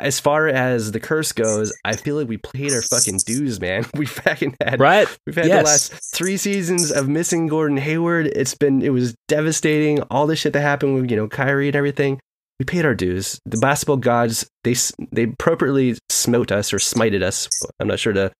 [0.00, 3.84] as far as the curse goes, I feel like we played our fucking dues, man.
[3.94, 5.06] We fucking had Right?
[5.24, 5.62] We've had Yes.
[5.88, 8.26] the last three seasons of missing Gordon Hayward.
[8.26, 10.00] It's been it was devastating.
[10.10, 12.18] All the shit that happened with you know Kyrie and everything.
[12.58, 13.40] We paid our dues.
[13.46, 14.74] The basketball gods they
[15.10, 17.48] they appropriately smote us or smited us.
[17.80, 18.32] I'm not sure the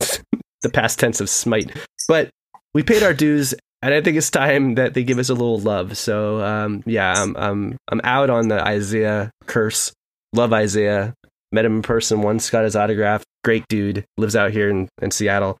[0.62, 1.74] the past tense of smite,
[2.08, 2.30] but
[2.74, 5.58] we paid our dues, and I think it's time that they give us a little
[5.58, 5.96] love.
[5.96, 9.92] So um, yeah, I'm I'm I'm out on the Isaiah curse.
[10.34, 11.14] Love Isaiah.
[11.54, 12.48] Met him in person once.
[12.48, 13.22] Got his autograph.
[13.44, 14.06] Great dude.
[14.16, 15.58] Lives out here in, in Seattle.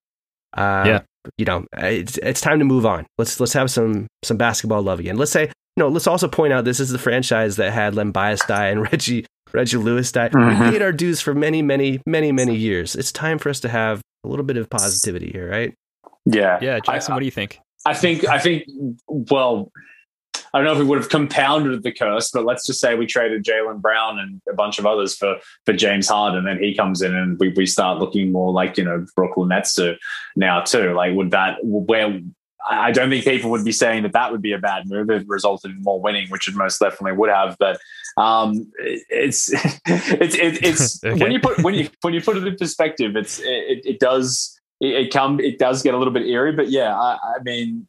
[0.56, 1.00] Uh, Yeah.
[1.36, 3.06] You know, it's it's time to move on.
[3.18, 5.16] Let's let's have some some basketball love again.
[5.18, 5.88] Let's say you know.
[5.88, 9.26] Let's also point out this is the franchise that had Len Bias die and Reggie
[9.52, 10.28] Reggie Lewis die.
[10.28, 10.64] Mhm.
[10.64, 12.94] We paid our dues for many many many many years.
[12.94, 15.74] It's time for us to have a little bit of positivity here, right?
[16.24, 17.58] Yeah, Yeah, Jackson, I, what do you think?
[17.84, 18.64] I think I think
[19.08, 19.72] well,
[20.54, 23.06] I don't know if we would have compounded the curse, but let's just say we
[23.06, 26.74] traded Jaylen Brown and a bunch of others for for James Harden, and then he
[26.74, 29.96] comes in and we, we start looking more like you know Brooklyn Nets do
[30.36, 30.92] now too.
[30.94, 32.20] Like would that where
[32.70, 35.10] I don't think people would be saying that that would be a bad move.
[35.10, 37.56] It resulted in more winning, which it most definitely would have.
[37.58, 37.80] But
[38.16, 39.50] um, it- it's
[39.86, 41.20] it's it's Okay.
[41.22, 44.58] when you put when you when you put it in perspective, it's it, it does
[44.82, 46.52] it, it come it does get a little bit eerie.
[46.52, 47.86] But yeah, I, I mean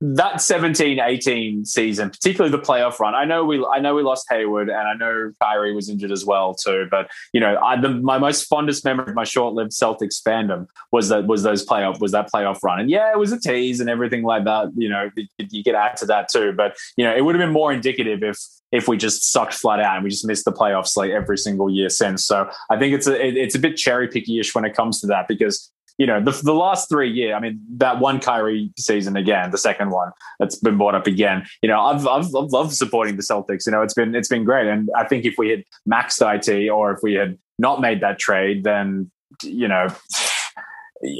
[0.00, 3.14] that 17-18 season, particularly the playoff run.
[3.14, 6.24] I know we I know we lost Hayward, and I know Kyrie was injured as
[6.24, 6.88] well too.
[6.90, 11.10] But you know, I, the, my most fondest memory of my short-lived Celtics fandom was
[11.10, 12.80] that was those playoff was that playoff run.
[12.80, 14.68] And yeah, it was a tease and everything like that.
[14.74, 16.52] You know, you, could add to that too.
[16.52, 18.38] But you know, it would have been more indicative if
[18.72, 21.70] if we just sucked flat out and we just missed the playoffs like every single
[21.70, 22.24] year since.
[22.24, 25.06] So I think it's a it, it's a bit cherry picky-ish when it comes to
[25.08, 27.34] that because you know the the last three year.
[27.34, 31.46] I mean that one Kyrie season again, the second one that's been brought up again.
[31.62, 33.66] You know I've I've, I've loved supporting the Celtics.
[33.66, 36.68] You know it's been it's been great, and I think if we had maxed IT
[36.68, 39.10] or if we had not made that trade, then
[39.42, 39.88] you know.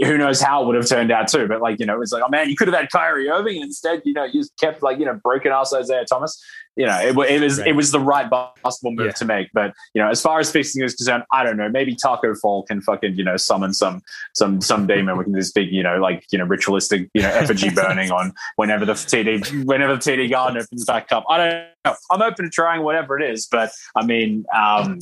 [0.05, 1.47] Who knows how it would have turned out too?
[1.47, 3.57] But like you know, it was like, oh man, you could have had Kyrie Irving
[3.57, 4.03] and instead.
[4.05, 6.43] You know, you just kept like you know broken ass Isaiah Thomas
[6.76, 7.68] you know, it, it was Right.
[7.68, 9.12] it was the right basketball move Yeah.
[9.12, 9.49] to make.
[9.53, 11.68] But you know, as far as fixing is concerned, I don't know.
[11.68, 14.03] Maybe Taco Fall can fucking you know summon some
[14.35, 17.70] some some demon with this big you know like you know ritualistic you know effigy
[17.74, 21.24] burning on whenever the TD whenever the TD garden opens back up.
[21.28, 21.95] I don't know.
[22.11, 24.99] I'm open to trying whatever it is, but I mean, um,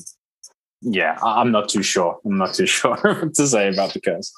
[0.83, 2.19] yeah, I'm not too sure.
[2.25, 4.33] I'm not too sure what to say about the curse.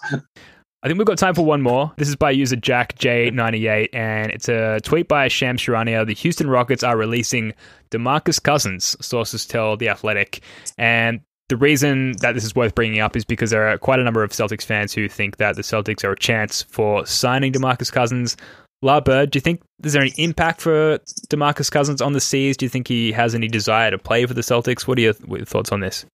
[0.83, 1.93] I think we've got time for one more.
[1.97, 6.07] This is by user Jack J98, and it's a tweet by Sham Charania.
[6.07, 7.55] The Houston Rockets are releasing
[7.91, 10.43] Demarcus Cousins, sources tell The Athletic.
[10.77, 14.05] And the reason that this is worth bringing up is because there are quite a
[14.05, 17.91] number of Celtics fans who think that the Celtics are a chance for signing Demarcus
[17.91, 18.37] Cousins.
[18.83, 22.59] La Bird, do you think there's any impact for Demarcus Cousins on the C's?
[22.59, 24.87] Do you think he has any desire to play for the Celtics?
[24.87, 26.05] What are your thoughts on this?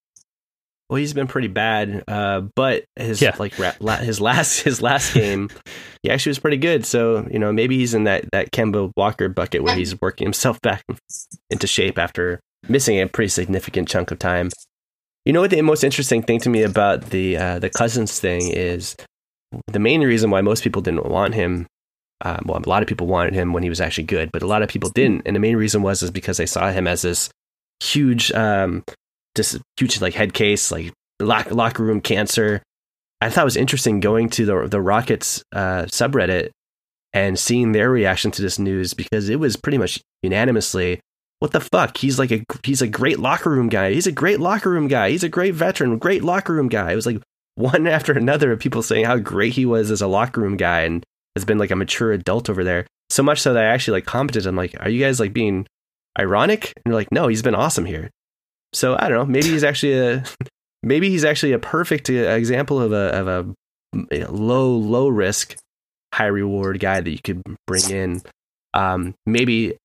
[0.90, 3.36] Well, he's been pretty bad, uh, but his Yeah.
[3.38, 5.48] like ra- la- his last his last game,
[6.02, 6.84] he actually was pretty good.
[6.84, 10.60] So you know maybe he's in that that Kemba Walker bucket where he's working himself
[10.62, 10.82] back
[11.48, 14.50] into shape after missing a pretty significant chunk of time.
[15.24, 18.48] You know what the most interesting thing to me about the uh, the Cousins thing
[18.50, 18.96] is
[19.68, 21.66] the main reason why most people didn't want him.
[22.22, 24.46] Uh, well, a lot of people wanted him when he was actually good, but a
[24.46, 27.02] lot of people didn't, and the main reason was is because they saw him as
[27.02, 27.30] this
[27.82, 28.84] huge um,
[29.36, 32.62] just huge like head case, like lock, locker room cancer.
[33.20, 36.50] I thought it was interesting going to the the Rockets uh, subreddit
[37.12, 41.00] and seeing their reaction to this news because it was pretty much unanimously,
[41.38, 41.96] "What the fuck?
[41.96, 43.92] He's like a he's a great locker room guy.
[43.92, 45.10] He's a great locker room guy.
[45.10, 47.20] He's a great veteran, great locker room guy." It was like
[47.56, 50.82] one after another of people saying how great he was as a locker room guy
[50.82, 51.04] and
[51.36, 52.86] has been like a mature adult over there.
[53.10, 55.66] So much so that I actually like commented, I'm like, "Are you guys like being
[56.18, 58.10] ironic?" And they're like, "No, he's been awesome here."
[58.72, 59.24] So I don't know.
[59.26, 60.24] Maybe he's actually a
[60.82, 65.56] maybe he's actually a perfect uh, example of a of a low low risk,
[66.14, 68.22] high reward guy that you could bring in.
[68.74, 69.76] Um, maybe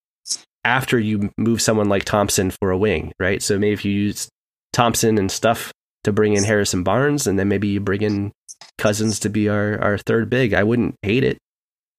[0.64, 3.42] after you move someone like Thompson for a wing, right?
[3.42, 4.30] So maybe if you use
[4.74, 5.72] Thompson and stuff
[6.04, 8.32] to bring in Harrison Barnes, and then maybe you bring in
[8.78, 10.54] Cousins to be our our third big.
[10.54, 11.38] I wouldn't hate it.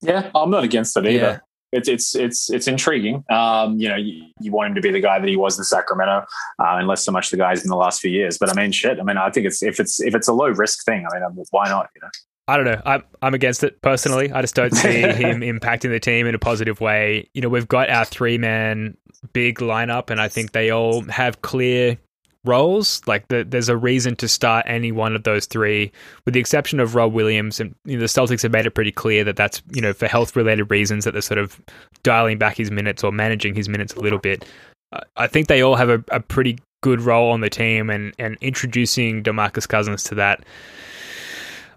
[0.03, 1.43] Yeah, I'm not against it either.
[1.73, 3.25] It's it's it's it's intriguing.
[3.31, 5.64] Um, you know, you, you want him to be the guy that he was in
[5.64, 6.25] Sacramento,
[6.59, 8.39] uh, and less so much the guys in the last few years.
[8.39, 8.99] But I mean, shit.
[9.01, 11.07] I mean, I think it's if it's if it's a low risk thing.
[11.07, 11.89] I mean, why not?
[11.95, 12.09] You know.
[12.49, 12.81] I don't know.
[12.87, 14.31] I'm I'm against it personally.
[14.31, 17.29] I just don't see him impacting the team in a positive way.
[17.35, 18.97] You know, we've got our three man
[19.33, 21.99] big lineup, and I think they all have clear
[22.49, 23.01] roles.
[23.07, 25.92] Like the, there's a reason to start any one of those three,
[26.24, 27.61] with the exception of Rob Williams.
[27.61, 30.07] And you know, the Celtics have made it pretty clear that that's you know for
[30.07, 31.61] health related reasons that they're sort of
[32.03, 34.44] dialing back his minutes or managing his minutes a little bit.
[34.92, 38.14] Uh, I think they all have a, a pretty good role on the team and
[38.18, 40.44] and introducing DeMarcus Cousins to that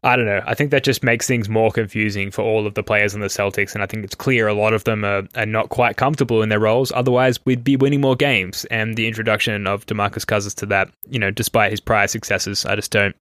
[0.04, 0.42] I don't know.
[0.46, 3.28] I think that just makes things more confusing for all of the players in the
[3.28, 6.42] Celtics, and I think it's clear a lot of them are, are not quite comfortable
[6.42, 6.92] in their roles.
[6.94, 8.66] Otherwise, we'd be winning more games.
[8.66, 12.76] And the introduction of Demarcus Cousins to that, you know, despite his prior successes, I
[12.76, 13.16] just don't,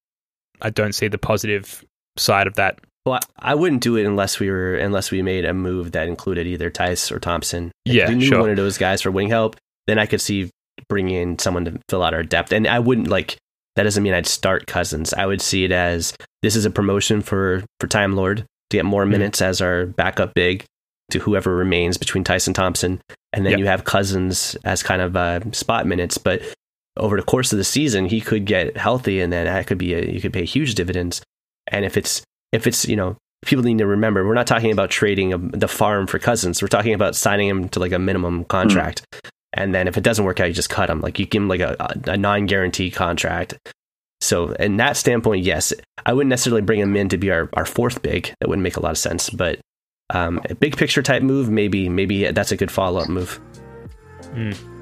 [0.61, 1.85] I don't see the positive
[2.17, 2.79] side of that.
[3.05, 6.47] Well, I wouldn't do it unless we were unless we made a move that included
[6.47, 7.73] either Theis or Thompson.
[7.87, 8.41] If yeah, we knew sure.
[8.41, 9.57] one of those guys for wing help.
[9.87, 10.51] Then I could see
[10.89, 13.39] bringing in someone to fill out our depth, and I wouldn't like
[13.77, 15.15] that doesn't mean I'd start Cousins.
[15.15, 18.85] I would see it as this is a promotion for for Time Lord to get
[18.85, 19.13] more mm-hmm.
[19.13, 20.65] minutes as our backup big
[21.11, 23.01] to whoever remains between Tyson Thompson,
[23.33, 23.61] and then yep.
[23.61, 26.19] you have Cousins as kind of uh, spot minutes.
[26.19, 26.43] But
[26.97, 29.95] over the course of the season, he could get healthy, and then that could be
[29.95, 31.23] a, you could pay huge dividends.
[31.69, 34.91] And if it's if it's you know people need to remember we're not talking about
[34.91, 36.61] trading a, the farm for Cousins.
[36.61, 39.03] We're talking about signing him to like a minimum contract.
[39.03, 39.29] Mm-hmm.
[39.53, 41.01] And then if it doesn't work out, you just cut him.
[41.01, 41.77] Like you give him like a,
[42.07, 43.59] a non guarantee contract.
[44.21, 45.73] So, in that standpoint, yes,
[46.05, 48.35] I wouldn't necessarily bring him in to be our, our fourth big.
[48.41, 49.31] That wouldn't make a lot of sense.
[49.31, 49.61] But
[50.11, 53.41] um, a big picture type move, maybe maybe that's a good follow up move.
[54.23, 54.78] Mm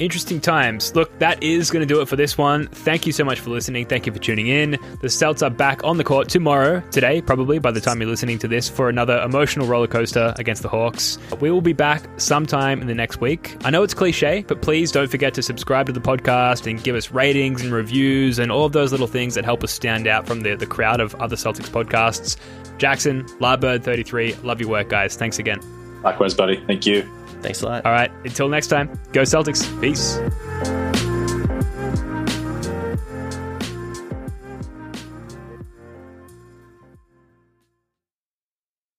[0.00, 0.94] interesting times.
[0.96, 2.66] Look, that is going to do it for this one.
[2.68, 3.86] Thank you so much for listening.
[3.86, 4.78] Thank you for tuning in.
[5.00, 8.38] The Celts are back on the court tomorrow, today, probably by the time you're listening
[8.40, 11.18] to this, for another emotional roller coaster against the Hawks.
[11.40, 13.56] We will be back sometime in the next week.
[13.64, 16.96] I know it's cliche, but please don't forget to subscribe to the podcast and give
[16.96, 20.26] us ratings and reviews and all of those little things that help us stand out
[20.26, 22.36] from the, the crowd of other Celtics podcasts.
[22.78, 25.14] Jackson, Larbird33, love your work, guys.
[25.14, 25.60] Thanks again.
[26.02, 26.64] Likewise, buddy.
[26.66, 27.06] Thank you.
[27.42, 27.86] Thanks a lot.
[27.86, 28.10] All right.
[28.24, 29.64] Until next time, go Celtics.
[29.80, 30.18] Peace.